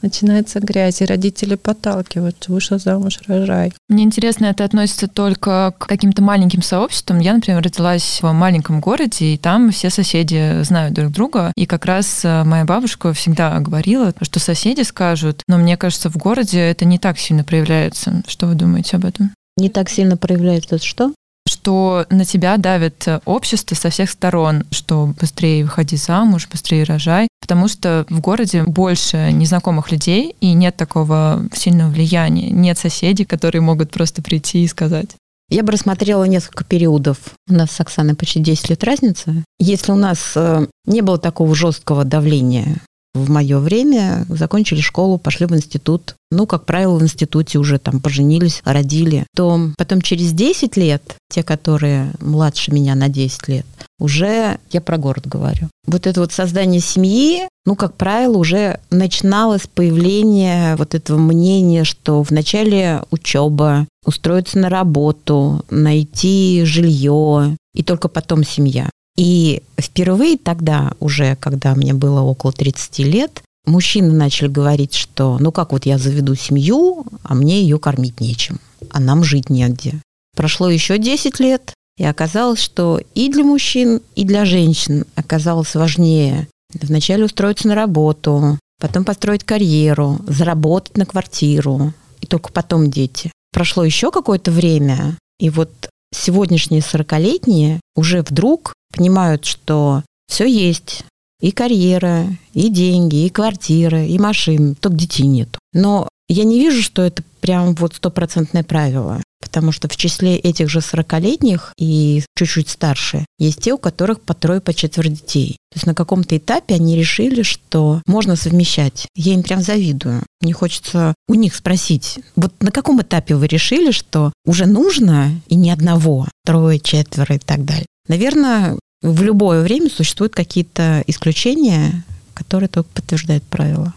Начинается 0.00 0.60
грязь, 0.60 1.02
и 1.02 1.04
родители 1.04 1.56
подталкивают, 1.56 2.48
вышла 2.48 2.78
замуж, 2.78 3.18
рожай. 3.26 3.74
Мне 3.90 4.04
интересно, 4.04 4.46
это 4.46 4.64
относится 4.64 5.08
только 5.08 5.74
к 5.76 5.86
каким-то 5.86 6.22
маленьким 6.22 6.62
сообществам. 6.62 7.18
Я, 7.18 7.34
например, 7.34 7.62
родилась 7.62 8.20
в 8.22 8.32
маленьком 8.32 8.80
городе, 8.80 9.34
и 9.34 9.36
там 9.36 9.72
все 9.72 9.90
соседи 9.90 10.62
знают 10.62 10.94
друг 10.94 11.12
друга. 11.12 11.52
И 11.54 11.66
как 11.66 11.84
раз 11.84 12.24
э, 12.24 12.44
моя 12.44 12.64
бабушка 12.64 13.12
всегда 13.12 13.58
говорила, 13.60 14.14
что 14.22 14.40
соседи 14.40 14.80
скажут, 14.80 15.42
но 15.48 15.58
мне 15.58 15.76
кажется, 15.76 16.08
в 16.08 16.16
городе 16.16 16.60
это 16.60 16.86
не 16.86 16.98
так 16.98 17.18
сильно 17.18 17.44
проявляется. 17.44 18.22
Что 18.26 18.46
вы 18.46 18.54
думаете 18.54 18.96
об 18.96 19.04
этом? 19.04 19.32
Не 19.58 19.68
так 19.68 19.90
сильно 19.90 20.16
проявляется 20.16 20.78
что? 20.78 21.12
Что 21.60 22.06
на 22.08 22.24
тебя 22.24 22.56
давит 22.56 23.06
общество 23.26 23.74
со 23.74 23.90
всех 23.90 24.08
сторон, 24.08 24.64
что 24.70 25.12
быстрее 25.20 25.64
выходи 25.64 25.96
замуж, 25.96 26.48
быстрее 26.50 26.84
рожай, 26.84 27.28
потому 27.38 27.68
что 27.68 28.06
в 28.08 28.20
городе 28.20 28.62
больше 28.62 29.30
незнакомых 29.30 29.92
людей 29.92 30.34
и 30.40 30.54
нет 30.54 30.76
такого 30.76 31.44
сильного 31.52 31.90
влияния, 31.90 32.48
нет 32.48 32.78
соседей, 32.78 33.26
которые 33.26 33.60
могут 33.60 33.90
просто 33.90 34.22
прийти 34.22 34.64
и 34.64 34.68
сказать. 34.68 35.10
Я 35.50 35.62
бы 35.62 35.72
рассмотрела 35.72 36.24
несколько 36.24 36.64
периодов. 36.64 37.18
У 37.48 37.52
нас 37.52 37.72
с 37.72 37.80
Оксаной 37.80 38.14
почти 38.14 38.40
10 38.40 38.70
лет 38.70 38.84
разница. 38.84 39.34
Если 39.58 39.92
у 39.92 39.96
нас 39.96 40.32
э, 40.36 40.66
не 40.86 41.02
было 41.02 41.18
такого 41.18 41.54
жесткого 41.54 42.04
давления 42.04 42.80
в 43.14 43.28
мое 43.30 43.58
время 43.58 44.24
закончили 44.28 44.80
школу, 44.80 45.18
пошли 45.18 45.46
в 45.46 45.54
институт. 45.54 46.14
Ну, 46.30 46.46
как 46.46 46.64
правило, 46.64 46.96
в 46.96 47.02
институте 47.02 47.58
уже 47.58 47.78
там 47.78 48.00
поженились, 48.00 48.62
родили. 48.64 49.26
То 49.34 49.70
потом 49.76 50.00
через 50.00 50.32
10 50.32 50.76
лет, 50.76 51.16
те, 51.28 51.42
которые 51.42 52.12
младше 52.20 52.72
меня 52.72 52.94
на 52.94 53.08
10 53.08 53.48
лет, 53.48 53.66
уже 53.98 54.58
я 54.70 54.80
про 54.80 54.96
город 54.96 55.26
говорю. 55.26 55.68
Вот 55.86 56.06
это 56.06 56.20
вот 56.20 56.32
создание 56.32 56.80
семьи, 56.80 57.48
ну, 57.66 57.74
как 57.74 57.96
правило, 57.96 58.38
уже 58.38 58.78
начиналось 58.90 59.66
появление 59.66 60.76
вот 60.76 60.94
этого 60.94 61.18
мнения, 61.18 61.84
что 61.84 62.22
вначале 62.22 63.02
учеба, 63.10 63.86
устроиться 64.04 64.58
на 64.58 64.68
работу, 64.68 65.64
найти 65.68 66.62
жилье, 66.64 67.56
и 67.74 67.82
только 67.82 68.08
потом 68.08 68.44
семья. 68.44 68.88
И 69.20 69.62
впервые 69.78 70.38
тогда, 70.38 70.94
уже 70.98 71.36
когда 71.36 71.74
мне 71.74 71.92
было 71.92 72.22
около 72.22 72.54
30 72.54 73.00
лет, 73.00 73.42
мужчины 73.66 74.14
начали 74.14 74.48
говорить, 74.48 74.94
что 74.94 75.36
ну 75.38 75.52
как 75.52 75.72
вот 75.72 75.84
я 75.84 75.98
заведу 75.98 76.34
семью, 76.34 77.04
а 77.22 77.34
мне 77.34 77.60
ее 77.60 77.78
кормить 77.78 78.18
нечем, 78.18 78.60
а 78.88 78.98
нам 78.98 79.22
жить 79.22 79.50
негде. 79.50 80.00
Прошло 80.34 80.70
еще 80.70 80.96
10 80.96 81.38
лет, 81.38 81.74
и 81.98 82.04
оказалось, 82.06 82.62
что 82.62 82.98
и 83.14 83.30
для 83.30 83.44
мужчин, 83.44 84.00
и 84.16 84.24
для 84.24 84.46
женщин 84.46 85.04
оказалось 85.16 85.74
важнее 85.74 86.48
вначале 86.72 87.26
устроиться 87.26 87.68
на 87.68 87.74
работу, 87.74 88.58
потом 88.80 89.04
построить 89.04 89.44
карьеру, 89.44 90.18
заработать 90.26 90.96
на 90.96 91.04
квартиру, 91.04 91.92
и 92.22 92.26
только 92.26 92.50
потом 92.52 92.90
дети. 92.90 93.30
Прошло 93.52 93.84
еще 93.84 94.10
какое-то 94.10 94.50
время, 94.50 95.18
и 95.38 95.50
вот 95.50 95.90
сегодняшние 96.12 96.82
сорокалетние 96.82 97.80
уже 97.94 98.22
вдруг 98.22 98.74
понимают, 98.94 99.44
что 99.44 100.02
все 100.26 100.46
есть, 100.46 101.04
и 101.40 101.52
карьера, 101.52 102.26
и 102.52 102.68
деньги, 102.68 103.24
и 103.24 103.30
квартира, 103.30 104.04
и 104.04 104.18
машины, 104.18 104.74
только 104.74 104.98
детей 104.98 105.26
нет. 105.26 105.58
Но 105.72 106.08
я 106.32 106.44
не 106.44 106.60
вижу, 106.60 106.82
что 106.82 107.02
это 107.02 107.22
прям 107.40 107.74
вот 107.74 107.94
стопроцентное 107.94 108.62
правило, 108.62 109.20
потому 109.40 109.72
что 109.72 109.88
в 109.88 109.96
числе 109.96 110.36
этих 110.36 110.68
же 110.68 110.80
сорокалетних 110.80 111.72
и 111.76 112.22
чуть-чуть 112.36 112.68
старше 112.68 113.26
есть 113.38 113.60
те, 113.60 113.72
у 113.72 113.78
которых 113.78 114.20
по 114.20 114.32
трое, 114.34 114.60
по 114.60 114.72
четверо 114.72 115.08
детей. 115.08 115.56
То 115.72 115.76
есть 115.76 115.86
на 115.86 115.94
каком-то 115.94 116.36
этапе 116.36 116.74
они 116.76 116.96
решили, 116.96 117.42
что 117.42 118.00
можно 118.06 118.36
совмещать. 118.36 119.08
Я 119.16 119.34
им 119.34 119.42
прям 119.42 119.60
завидую. 119.60 120.22
Мне 120.40 120.52
хочется 120.52 121.14
у 121.26 121.34
них 121.34 121.54
спросить, 121.54 122.20
вот 122.36 122.54
на 122.60 122.70
каком 122.70 123.02
этапе 123.02 123.34
вы 123.34 123.48
решили, 123.48 123.90
что 123.90 124.32
уже 124.44 124.66
нужно 124.66 125.32
и 125.48 125.56
не 125.56 125.70
одного, 125.70 126.28
трое, 126.44 126.78
четверо 126.78 127.34
и 127.34 127.38
так 127.38 127.64
далее? 127.64 127.86
Наверное, 128.06 128.78
в 129.02 129.22
любое 129.22 129.62
время 129.62 129.90
существуют 129.90 130.34
какие-то 130.34 131.02
исключения, 131.06 132.04
которые 132.34 132.68
только 132.68 132.90
подтверждают 132.94 133.44
правила. 133.44 133.94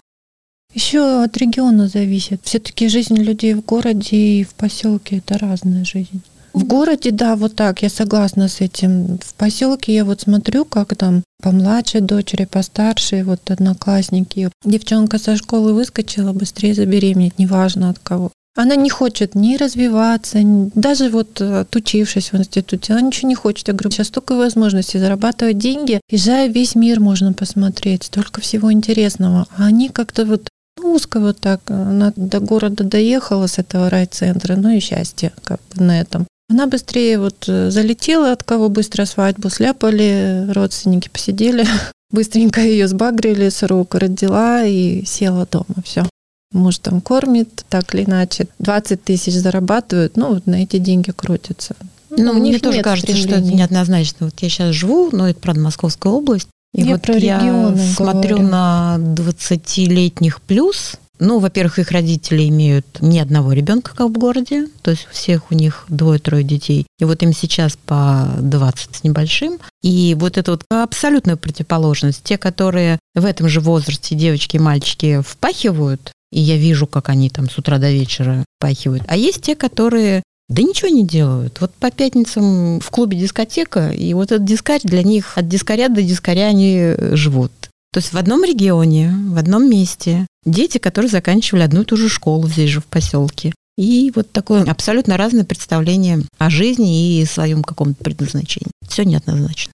Еще 0.73 1.23
от 1.23 1.37
региона 1.37 1.87
зависит. 1.87 2.41
Все-таки 2.43 2.87
жизнь 2.87 3.15
людей 3.15 3.53
в 3.53 3.63
городе 3.63 4.17
и 4.17 4.43
в 4.43 4.53
поселке 4.55 5.17
это 5.17 5.37
разная 5.37 5.85
жизнь. 5.85 6.21
В 6.53 6.65
городе, 6.65 7.09
да, 7.11 7.35
вот 7.35 7.55
так, 7.55 7.81
я 7.81 7.89
согласна 7.89 8.47
с 8.47 8.61
этим. 8.61 9.17
В 9.17 9.33
поселке 9.33 9.93
я 9.95 10.05
вот 10.05 10.21
смотрю, 10.21 10.65
как 10.65 10.95
там 10.95 11.23
помладше 11.41 11.99
дочери, 11.99 12.45
постарше, 12.45 13.23
вот 13.23 13.49
одноклассники. 13.49 14.49
Девчонка 14.63 15.17
со 15.17 15.35
школы 15.35 15.73
выскочила, 15.73 16.31
быстрее 16.31 16.75
забеременеть, 16.75 17.39
неважно 17.39 17.89
от 17.89 17.97
кого. 17.97 18.31
Она 18.55 18.75
не 18.75 18.91
хочет 18.91 19.33
ни 19.33 19.55
развиваться, 19.55 20.39
даже 20.75 21.09
вот 21.09 21.41
э, 21.41 21.61
отучившись 21.61 22.31
в 22.31 22.37
институте, 22.37 22.93
она 22.93 23.01
ничего 23.01 23.29
не 23.29 23.33
хочет. 23.33 23.67
Я 23.67 23.73
говорю, 23.73 23.89
сейчас 23.89 24.09
столько 24.09 24.35
возможностей 24.35 24.99
зарабатывать 24.99 25.57
деньги, 25.57 25.99
езжая 26.07 26.47
весь 26.49 26.75
мир 26.75 26.99
можно 26.99 27.33
посмотреть, 27.33 28.03
столько 28.03 28.41
всего 28.41 28.71
интересного. 28.71 29.47
А 29.57 29.65
они 29.65 29.89
как-то 29.89 30.23
вот 30.23 30.49
узко 30.93 31.19
вот 31.19 31.39
так. 31.39 31.61
Она 31.69 32.13
до 32.15 32.39
города 32.39 32.83
доехала 32.83 33.47
с 33.47 33.57
этого 33.59 33.89
райцентра, 33.89 34.55
ну 34.55 34.69
и 34.69 34.79
счастье 34.79 35.31
как 35.43 35.59
бы 35.73 35.83
на 35.83 35.99
этом. 35.99 36.27
Она 36.49 36.67
быстрее 36.67 37.19
вот 37.19 37.45
э, 37.47 37.71
залетела, 37.71 38.31
от 38.31 38.43
кого 38.43 38.69
быстро 38.69 39.05
свадьбу 39.05 39.49
сляпали, 39.49 40.47
родственники 40.51 41.09
посидели, 41.09 41.65
быстренько 42.11 42.61
ее 42.61 42.87
сбагрили 42.87 43.49
с 43.49 43.63
рук, 43.63 43.95
родила 43.95 44.63
и 44.63 45.03
села 45.05 45.47
дома. 45.49 45.75
Все. 45.83 46.07
Муж 46.51 46.77
там 46.77 47.01
кормит, 47.01 47.65
так 47.69 47.95
или 47.95 48.03
иначе. 48.03 48.47
20 48.59 49.03
тысяч 49.03 49.33
зарабатывают, 49.33 50.15
ну, 50.17 50.35
вот 50.35 50.45
на 50.45 50.61
эти 50.61 50.77
деньги 50.77 51.09
крутятся. 51.11 51.75
Ну, 52.11 52.33
мне 52.33 52.59
тоже 52.59 52.81
кажется, 52.81 53.15
что 53.15 53.35
это 53.35 53.41
неоднозначно. 53.41 54.27
Вот 54.27 54.39
я 54.39 54.49
сейчас 54.49 54.75
живу, 54.75 55.09
но 55.11 55.29
это, 55.29 55.39
правда, 55.39 55.61
Московская 55.61 56.13
область. 56.13 56.49
И 56.73 56.81
я 56.81 56.93
вот 56.93 57.03
про 57.03 57.15
я 57.15 57.75
смотрю 57.95 58.37
говорю. 58.37 58.49
на 58.49 58.95
20-летних 58.99 60.41
плюс. 60.41 60.97
Ну, 61.19 61.39
во-первых, 61.39 61.79
их 61.79 61.91
родители 61.91 62.49
имеют 62.49 62.97
ни 62.99 63.19
одного 63.19 63.53
ребенка, 63.53 63.93
как 63.95 64.09
в 64.09 64.17
городе, 64.17 64.67
то 64.81 64.91
есть 64.91 65.07
всех 65.11 65.51
у 65.51 65.55
них 65.55 65.85
двое-трое 65.87 66.43
детей. 66.43 66.87
И 66.99 67.05
вот 67.05 67.21
им 67.21 67.33
сейчас 67.33 67.77
по 67.77 68.27
20 68.39 68.95
с 68.95 69.03
небольшим. 69.03 69.59
И 69.83 70.17
вот 70.19 70.37
это 70.37 70.51
вот 70.51 70.63
абсолютная 70.69 71.35
противоположность. 71.35 72.23
Те, 72.23 72.37
которые 72.37 72.99
в 73.13 73.25
этом 73.25 73.47
же 73.47 73.61
возрасте, 73.61 74.15
девочки 74.15 74.55
и 74.55 74.59
мальчики, 74.59 75.21
впахивают, 75.21 76.11
и 76.31 76.41
я 76.41 76.57
вижу, 76.57 76.87
как 76.87 77.09
они 77.09 77.29
там 77.29 77.47
с 77.49 77.57
утра 77.59 77.77
до 77.77 77.91
вечера 77.91 78.43
впахивают. 78.57 79.03
А 79.07 79.15
есть 79.15 79.43
те, 79.43 79.55
которые 79.55 80.23
да 80.53 80.61
ничего 80.61 80.89
не 80.89 81.05
делают. 81.05 81.59
Вот 81.59 81.73
по 81.73 81.89
пятницам 81.89 82.79
в 82.79 82.89
клубе 82.91 83.17
дискотека, 83.17 83.89
и 83.89 84.13
вот 84.13 84.31
этот 84.31 84.45
дискарь 84.45 84.81
для 84.83 85.01
них, 85.01 85.37
от 85.37 85.47
дискаря 85.47 85.89
до 85.89 86.01
дискаря 86.03 86.45
они 86.45 86.77
э, 86.77 87.15
живут. 87.15 87.51
То 87.91 87.99
есть 87.99 88.13
в 88.13 88.17
одном 88.17 88.43
регионе, 88.43 89.13
в 89.29 89.37
одном 89.37 89.69
месте 89.69 90.27
дети, 90.45 90.77
которые 90.77 91.09
заканчивали 91.09 91.63
одну 91.63 91.81
и 91.81 91.85
ту 91.85 91.97
же 91.97 92.07
школу 92.07 92.47
здесь 92.47 92.69
же 92.69 92.81
в 92.81 92.85
поселке. 92.85 93.53
И 93.77 94.11
вот 94.15 94.31
такое 94.31 94.63
абсолютно 94.63 95.17
разное 95.17 95.43
представление 95.43 96.21
о 96.37 96.49
жизни 96.51 97.19
и 97.19 97.25
своем 97.25 97.63
каком-то 97.63 98.03
предназначении. 98.03 98.71
Все 98.87 99.03
неоднозначно. 99.03 99.72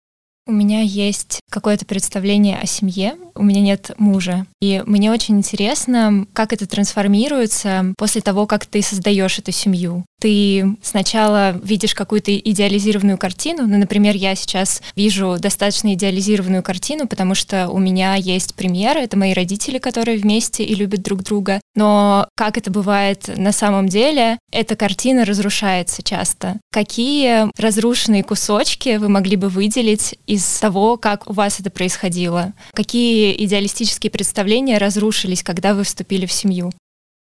У 0.50 0.52
меня 0.52 0.82
есть 0.82 1.42
какое-то 1.52 1.86
представление 1.86 2.58
о 2.58 2.66
семье, 2.66 3.14
у 3.36 3.44
меня 3.44 3.62
нет 3.62 3.92
мужа. 4.00 4.48
И 4.60 4.82
мне 4.88 5.12
очень 5.12 5.38
интересно, 5.38 6.26
как 6.34 6.54
это 6.54 6.66
трансформируется 6.66 7.94
после 8.00 8.22
того, 8.22 8.48
как 8.48 8.66
ты 8.66 8.82
создаешь 8.82 9.38
эту 9.38 9.52
семью. 9.52 10.06
Ты 10.20 10.76
сначала 10.82 11.52
видишь 11.64 11.94
какую-то 11.94 12.36
идеализированную 12.36 13.20
картину, 13.20 13.68
ну, 13.68 13.78
например, 13.78 14.16
я 14.16 14.34
сейчас 14.34 14.82
вижу 14.96 15.38
достаточно 15.40 15.94
идеализированную 15.94 16.64
картину, 16.64 17.08
потому 17.08 17.36
что 17.36 17.70
у 17.70 17.78
меня 17.78 18.16
есть 18.16 18.56
примеры, 18.56 19.02
это 19.02 19.18
мои 19.18 19.34
родители, 19.34 19.78
которые 19.78 20.18
вместе 20.18 20.64
и 20.64 20.74
любят 20.74 21.04
друг 21.04 21.22
друга. 21.22 21.62
Но 21.76 22.28
как 22.36 22.58
это 22.58 22.72
бывает 22.72 23.30
на 23.38 23.52
самом 23.52 23.88
деле, 23.88 24.40
эта 24.52 24.76
картина 24.76 25.26
разрушается 25.26 26.04
часто. 26.04 26.58
Какие 26.72 27.50
разрушенные 27.62 28.24
кусочки 28.24 28.98
вы 28.98 29.10
могли 29.10 29.36
бы 29.36 29.50
выделить 29.50 30.16
из 30.26 30.46
того, 30.60 30.98
как 30.98 31.30
у 31.30 31.34
вас 31.34 31.60
это 31.60 31.70
происходило? 31.70 32.54
Какие 32.74 33.44
идеалистические 33.46 34.12
представления 34.12 34.78
разрушились, 34.78 35.44
когда 35.44 35.74
вы 35.74 35.84
вступили 35.84 36.26
в 36.26 36.32
семью? 36.32 36.72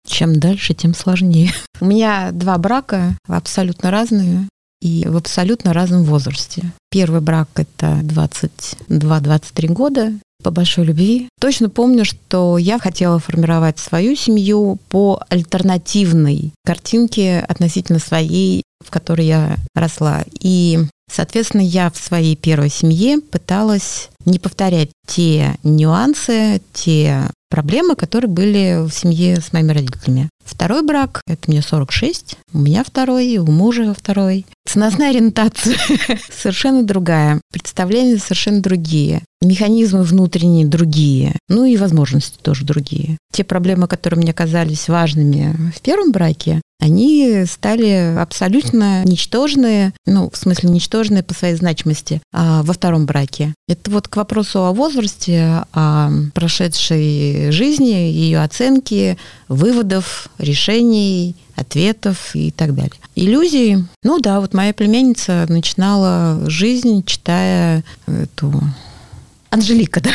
Чем 0.07 0.39
дальше, 0.39 0.75
тем 0.75 0.95
сложнее. 0.95 1.53
У 1.81 1.85
меня 1.85 2.31
два 2.33 2.57
брака 2.59 3.17
абсолютно 3.27 3.91
разные 3.91 4.49
и 4.81 5.05
в 5.07 5.17
абсолютно 5.17 5.73
разном 5.73 6.05
возрасте. 6.05 6.73
Первый 6.91 7.21
брак— 7.21 7.49
это 7.57 8.01
22-23 8.03 9.69
года, 9.69 10.13
по 10.43 10.51
большой 10.51 10.85
любви. 10.87 11.29
Точно 11.41 11.69
помню, 11.69 12.05
что 12.05 12.59
я 12.59 12.79
хотела 12.79 13.19
формировать 13.19 13.79
свою 13.79 14.15
семью 14.15 14.79
по 14.89 15.21
альтернативной 15.29 16.53
картинке 16.65 17.41
относительно 17.41 17.99
своей, 17.99 18.63
в 18.85 18.91
которой 18.91 19.27
я 19.27 19.57
росла. 19.75 20.25
И 20.41 20.79
Соответственно, 21.11 21.63
я 21.63 21.91
в 21.91 21.97
своей 21.97 22.37
первой 22.37 22.71
семье 22.71 23.21
пыталась 23.21 24.11
не 24.25 24.39
повторять 24.39 24.91
те 25.07 25.57
нюансы, 25.63 26.61
те 26.73 27.31
проблемы, 27.51 27.97
которые 27.97 28.31
были 28.31 28.87
в 28.87 28.93
семье 28.93 29.41
с 29.41 29.53
моими 29.53 29.73
родителями. 29.73 30.29
Второй 30.45 30.83
брак, 30.83 31.21
это 31.27 31.51
мне 31.51 31.63
46, 31.63 32.37
у 32.53 32.59
меня 32.59 32.85
второй, 32.85 33.37
у 33.39 33.47
мужа 33.47 33.95
второй. 33.95 34.47
Ценностная 34.67 35.11
ориентация 35.11 35.77
совершенно 36.31 36.83
другая, 36.83 37.41
представления 37.53 38.19
совершенно 38.19 38.61
другие, 38.61 39.23
механизмы 39.43 40.03
внутренние 40.03 40.67
другие, 40.67 41.37
ну 41.49 41.65
и 41.65 41.77
возможности 41.77 42.39
тоже 42.41 42.65
другие. 42.65 43.19
Те 43.33 43.45
проблемы, 43.45 43.89
которые 43.89 44.21
мне 44.21 44.33
казались 44.33 44.89
важными 44.89 45.73
в 45.75 45.81
первом 45.81 46.13
браке, 46.13 46.61
они 46.81 47.45
стали 47.47 48.17
абсолютно 48.19 49.05
ничтожные, 49.05 49.93
ну, 50.07 50.31
в 50.31 50.37
смысле 50.37 50.71
ничтожные 50.71 50.98
по 51.23 51.35
своей 51.35 51.55
значимости 51.55 52.21
а 52.33 52.63
во 52.63 52.73
втором 52.73 53.07
браке. 53.07 53.55
Это 53.69 53.91
вот 53.91 54.09
к 54.09 54.17
вопросу 54.17 54.65
о 54.65 54.73
возрасте, 54.73 55.65
о 55.73 56.11
прошедшей 56.35 57.51
жизни, 57.53 57.91
ее 57.91 58.43
оценки, 58.43 59.17
выводов, 59.49 60.29
решений, 60.39 61.37
ответов 61.57 62.35
и 62.35 62.51
так 62.51 62.75
далее. 62.75 63.01
Иллюзии. 63.15 63.87
Ну 64.03 64.19
да, 64.21 64.41
вот 64.41 64.55
моя 64.55 64.73
племянница 64.73 65.47
начинала 65.49 66.49
жизнь, 66.49 67.05
читая 67.05 67.85
эту 68.07 68.53
Анжелика, 69.51 70.01
да. 70.01 70.11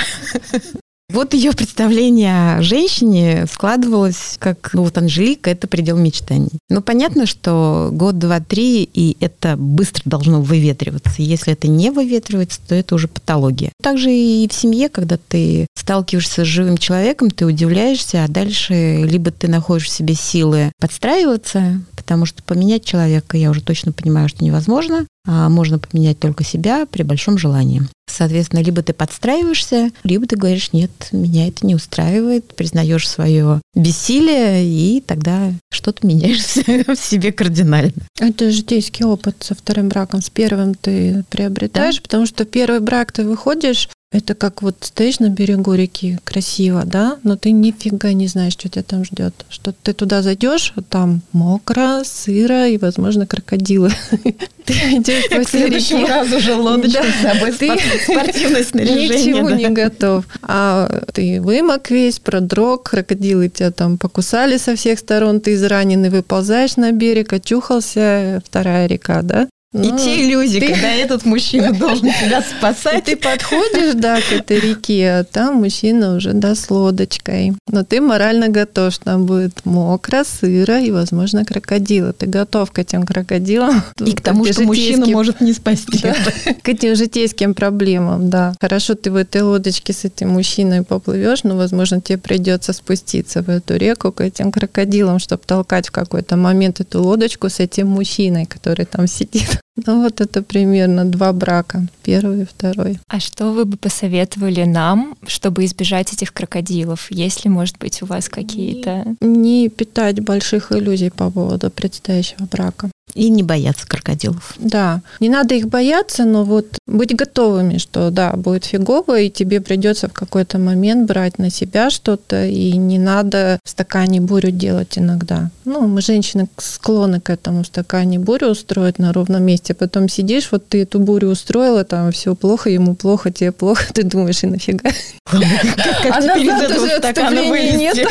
Вот 1.14 1.36
ее 1.36 1.52
представление 1.52 2.56
о 2.58 2.62
женщине 2.64 3.46
складывалось 3.46 4.38
как, 4.40 4.72
ну 4.74 4.82
вот 4.84 4.98
Анжелика, 4.98 5.52
это 5.52 5.68
предел 5.68 5.96
мечтаний. 5.96 6.50
Ну 6.70 6.82
понятно, 6.82 7.28
что 7.28 7.90
год, 7.92 8.18
два, 8.18 8.40
три, 8.40 8.90
и 8.92 9.16
это 9.20 9.56
быстро 9.56 10.02
должно 10.10 10.42
выветриваться. 10.42 11.22
Если 11.22 11.54
это 11.54 11.68
не 11.68 11.92
выветривается, 11.92 12.60
то 12.68 12.74
это 12.74 12.96
уже 12.96 13.08
патология. 13.08 13.72
Также 13.84 14.12
и 14.12 14.48
в 14.50 14.54
семье, 14.54 14.90
когда 14.90 15.18
ты 15.18 15.68
сталкиваешься 15.78 16.46
с 16.46 16.48
живым 16.48 16.80
человеком, 16.80 17.30
ты 17.30 17.46
удивляешься, 17.46 18.24
а 18.24 18.28
дальше 18.28 19.04
либо 19.04 19.30
ты 19.30 19.48
находишь 19.48 19.86
в 19.86 19.92
себе 19.92 20.16
силы 20.16 20.72
подстраиваться, 20.80 21.80
потому 22.14 22.28
что 22.28 22.44
поменять 22.44 22.86
человека, 22.86 23.38
я 23.38 23.50
уже 23.50 23.64
точно 23.64 23.92
понимаю, 23.92 24.30
что 24.30 24.46
невозможно, 24.46 25.08
а 25.26 25.50
можно 25.50 25.80
поменять 25.80 26.20
только 26.20 26.44
себя 26.44 26.86
при 26.86 27.02
большом 27.02 27.40
желании. 27.40 27.82
Соответственно, 28.08 28.60
либо 28.60 28.84
ты 28.84 28.94
подстраиваешься, 28.94 29.90
либо 30.04 30.28
ты 30.28 30.36
говоришь, 30.36 30.74
нет, 30.74 30.92
меня 31.12 31.48
это 31.48 31.66
не 31.66 31.74
устраивает, 31.74 32.54
признаешь 32.54 33.10
свое 33.10 33.62
бессилие, 33.74 34.64
и 34.64 35.02
тогда 35.02 35.52
что-то 35.72 36.06
меняешь 36.06 36.44
в 36.88 36.96
себе 36.96 37.32
кардинально. 37.32 37.94
Это 38.20 38.52
житейский 38.52 39.06
опыт 39.06 39.38
со 39.40 39.56
вторым 39.56 39.90
браком. 39.90 40.22
С 40.22 40.30
первым 40.30 40.76
ты 40.76 41.24
приобретаешь, 41.32 41.96
да? 41.96 42.02
потому 42.04 42.28
что 42.28 42.46
первый 42.46 42.80
брак 42.80 43.12
ты 43.12 43.26
выходишь 43.26 43.90
это 44.14 44.36
как 44.36 44.62
вот 44.62 44.76
стоишь 44.82 45.20
на 45.20 45.30
берегу 45.30 45.74
реки, 45.74 46.20
красиво, 46.24 46.84
да, 46.86 47.18
но 47.24 47.36
ты 47.36 47.52
нифига 47.52 48.14
не 48.14 48.28
знаешь, 48.28 48.54
что 48.54 48.70
тебя 48.70 48.84
там 48.84 49.04
ждет. 49.04 49.34
Что 49.50 49.74
ты 49.74 49.94
туда 49.94 50.22
зайдешь, 50.22 50.72
а 50.76 50.84
там 50.84 51.22
мокро, 51.32 52.04
сыро 52.06 52.68
и, 52.68 52.78
возможно, 52.78 53.26
крокодилы. 53.26 53.92
Ты 54.66 54.74
идешь 54.74 55.28
по 55.28 55.58
реке. 55.58 56.06
разу 56.06 56.38
уже 56.38 56.56
лодочку 56.56 57.04
с 57.04 57.22
собой, 57.22 57.52
ты 57.52 57.76
спортивное 58.02 58.64
снаряжение. 58.64 59.10
Ничего 59.10 59.50
не 59.50 59.68
готов. 59.68 60.24
А 60.42 61.04
ты 61.12 61.42
вымок 61.42 61.92
весь, 61.92 62.20
продрог, 62.20 62.90
крокодилы 62.90 63.50
тебя 63.50 63.72
там 63.72 63.98
покусали 63.98 64.56
со 64.56 64.78
всех 64.78 65.00
сторон, 65.00 65.42
ты 65.42 65.56
израненный, 65.56 66.10
выползаешь 66.10 66.78
на 66.78 66.94
берег, 66.94 67.34
очухался, 67.34 68.42
вторая 68.46 68.88
река, 68.88 69.22
да? 69.22 69.50
Ну, 69.74 69.82
и 69.82 70.00
те 70.00 70.24
иллюзии, 70.24 70.60
ты... 70.60 70.68
когда 70.68 70.94
этот 70.94 71.26
мужчина 71.26 71.74
должен 71.80 72.06
тебя 72.06 72.44
спасать. 72.44 73.06
Ты 73.06 73.18
подходишь, 73.18 73.96
да, 73.96 74.22
к 74.22 74.32
этой 74.32 74.60
реке, 74.60 75.10
а 75.10 75.24
там 75.24 75.56
мужчина 75.56 76.16
уже, 76.16 76.34
да, 76.34 76.54
с 76.54 76.70
лодочкой. 76.70 77.54
Но 77.68 77.84
ты 77.84 78.00
морально 78.00 78.50
готов, 78.50 78.94
что 78.94 79.06
там 79.06 79.26
будет 79.26 79.66
мокро, 79.66 80.24
сыро 80.24 80.80
и, 80.80 80.92
возможно, 80.92 81.44
крокодилы. 81.44 82.14
Ты 82.14 82.28
готов 82.28 82.72
к 82.72 82.78
этим 82.78 83.04
крокодилам. 83.04 83.82
И 84.06 84.12
к 84.12 84.22
тому, 84.22 84.46
что 84.46 84.64
мужчина 84.64 85.08
может 85.08 85.42
не 85.42 85.54
спасти. 85.54 86.00
Да, 86.04 86.16
к 86.62 86.70
этим 86.70 86.96
житейским 86.96 87.56
проблемам, 87.56 88.30
да. 88.30 88.54
Хорошо, 88.62 88.94
ты 88.94 89.10
в 89.10 89.16
этой 89.16 89.42
лодочке 89.42 89.92
с 89.92 90.06
этим 90.06 90.30
мужчиной 90.30 90.84
поплывешь, 90.84 91.44
но, 91.44 91.58
возможно, 91.58 92.00
тебе 92.00 92.20
придется 92.20 92.74
спуститься 92.74 93.42
в 93.42 93.50
эту 93.50 93.76
реку 93.78 94.12
к 94.12 94.22
этим 94.22 94.52
крокодилам, 94.52 95.18
чтобы 95.18 95.42
толкать 95.48 95.88
в 95.88 95.92
какой-то 95.92 96.38
момент 96.38 96.80
эту 96.80 97.02
лодочку 97.02 97.50
с 97.50 97.60
этим 97.60 97.88
мужчиной, 97.88 98.46
который 98.46 98.86
там 98.86 99.08
сидит. 99.08 99.63
Ну 99.76 100.04
вот 100.04 100.22
это 100.22 100.44
примерно 100.44 101.04
два 101.06 101.34
брака, 101.34 101.88
первый 102.04 102.44
и 102.44 102.46
второй. 102.46 103.00
А 103.08 103.20
что 103.20 103.52
вы 103.52 103.66
бы 103.66 103.76
посоветовали 103.76 104.64
нам, 104.66 105.18
чтобы 105.26 105.66
избежать 105.66 106.14
этих 106.14 106.32
крокодилов? 106.32 107.08
Есть 107.10 107.44
ли, 107.44 107.50
может 107.50 107.80
быть, 107.80 108.04
у 108.04 108.06
вас 108.06 108.30
какие-то... 108.30 109.16
Не, 109.20 109.64
не 109.64 109.70
питать 109.70 110.20
больших 110.20 110.72
иллюзий 110.72 111.10
по 111.10 111.32
поводу 111.32 111.72
предстоящего 111.72 112.46
брака. 112.46 112.92
И 113.16 113.30
не 113.30 113.44
бояться 113.44 113.88
крокодилов. 113.88 114.56
Да, 114.58 115.02
не 115.20 115.30
надо 115.30 115.56
их 115.56 115.68
бояться, 115.68 116.26
но 116.26 116.44
вот 116.44 116.66
быть 116.88 117.16
готовыми, 117.16 117.78
что 117.78 118.10
да, 118.10 118.34
будет 118.34 118.66
фигово, 118.66 119.20
и 119.20 119.30
тебе 119.30 119.62
придется 119.62 120.08
в 120.08 120.14
какой-то 120.14 120.58
момент 120.58 121.08
брать 121.08 121.38
на 121.38 121.50
себя 121.50 121.90
что-то, 121.90 122.46
и 122.46 122.76
не 122.78 122.98
надо 122.98 123.60
в 123.64 123.70
стакане 123.70 124.20
бурю 124.20 124.52
делать 124.52 124.98
иногда. 124.98 125.52
Ну, 125.66 125.88
мы, 125.88 126.02
женщины, 126.02 126.48
склонны 126.58 127.20
к 127.20 127.30
этому 127.30 127.64
в 127.64 127.68
стакане 127.68 128.20
бурю 128.20 128.50
устроить 128.50 129.00
на 129.00 129.14
ровном 129.14 129.44
месте, 129.44 129.74
потом 129.74 130.10
сидишь, 130.10 130.50
вот 130.52 130.68
ты 130.68 130.82
эту 130.82 131.00
бурю 131.00 131.30
устроила, 131.30 131.84
там 131.84 132.12
все 132.12 132.36
плохо, 132.36 132.70
ему 132.70 132.96
плохо, 132.96 133.32
тебе 133.32 133.52
плохо, 133.52 133.94
ты 133.94 134.04
думаешь, 134.04 134.44
и 134.44 134.48
нафига? 134.48 134.90
А 135.26 136.20
назад 136.22 136.72
уже 136.72 136.94
отступления 136.94 137.94
нет. 137.94 138.08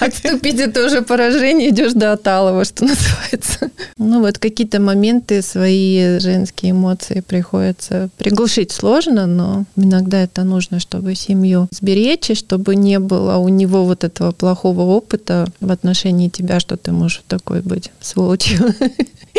Отступить 0.00 0.60
это 0.60 0.86
уже 0.86 1.02
поражение, 1.02 1.70
идешь 1.70 1.92
до 1.92 2.12
Аталова, 2.12 2.64
что 2.64 2.84
называется. 2.84 3.70
Ну 3.98 4.20
вот 4.20 4.38
какие-то 4.44 4.78
моменты 4.78 5.40
свои 5.40 6.18
женские 6.18 6.72
эмоции 6.72 7.20
приходится 7.20 8.10
приглушить 8.18 8.72
сложно, 8.72 9.24
но 9.26 9.64
иногда 9.74 10.22
это 10.22 10.44
нужно, 10.44 10.80
чтобы 10.80 11.14
семью 11.14 11.66
сберечь, 11.70 12.28
и 12.28 12.34
чтобы 12.34 12.76
не 12.76 12.98
было 12.98 13.38
у 13.38 13.48
него 13.48 13.86
вот 13.86 14.04
этого 14.04 14.32
плохого 14.32 14.82
опыта 14.82 15.46
в 15.60 15.72
отношении 15.72 16.28
тебя, 16.28 16.60
что 16.60 16.76
ты 16.76 16.92
можешь 16.92 17.22
такой 17.26 17.62
быть 17.62 17.90
сволочью. 18.02 18.74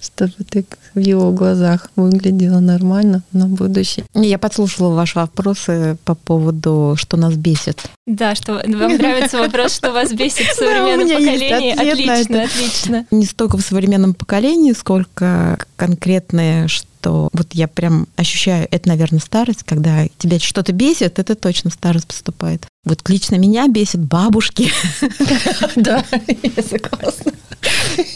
Чтобы 0.00 0.32
ты 0.48 0.64
в 0.94 0.98
его 0.98 1.30
глазах 1.32 1.90
выглядела 1.96 2.60
нормально 2.60 3.22
на 3.32 3.46
будущее. 3.46 4.04
Я 4.14 4.38
подслушала 4.38 4.94
ваши 4.94 5.18
вопросы 5.18 5.96
по 6.04 6.14
поводу, 6.14 6.94
что 6.96 7.16
нас 7.16 7.34
бесит. 7.34 7.84
Да, 8.06 8.34
что 8.34 8.54
вам 8.54 8.96
нравится 8.96 9.38
вопрос, 9.38 9.74
что 9.74 9.92
вас 9.92 10.12
бесит 10.12 10.46
в 10.48 10.54
современном 10.54 11.08
поколении. 11.08 11.72
Отлично, 11.72 12.42
отлично. 12.42 13.06
Не 13.10 13.26
столько 13.26 13.58
в 13.58 13.62
современном 13.62 14.14
поколении, 14.14 14.72
сколько 14.72 15.58
конкретное, 15.76 16.68
что 16.68 16.86
вот 17.06 17.48
я 17.52 17.68
прям 17.68 18.06
ощущаю, 18.16 18.66
это, 18.70 18.88
наверное, 18.88 19.20
старость, 19.20 19.62
когда 19.64 20.06
тебя 20.18 20.38
что-то 20.38 20.72
бесит, 20.72 21.18
это 21.18 21.34
точно 21.34 21.70
старость 21.70 22.06
поступает. 22.06 22.66
Вот 22.84 23.06
лично 23.08 23.36
меня 23.36 23.68
бесит 23.68 24.00
бабушки. 24.00 24.70
Да, 25.76 26.04
я 26.42 26.62
согласна. 26.62 27.32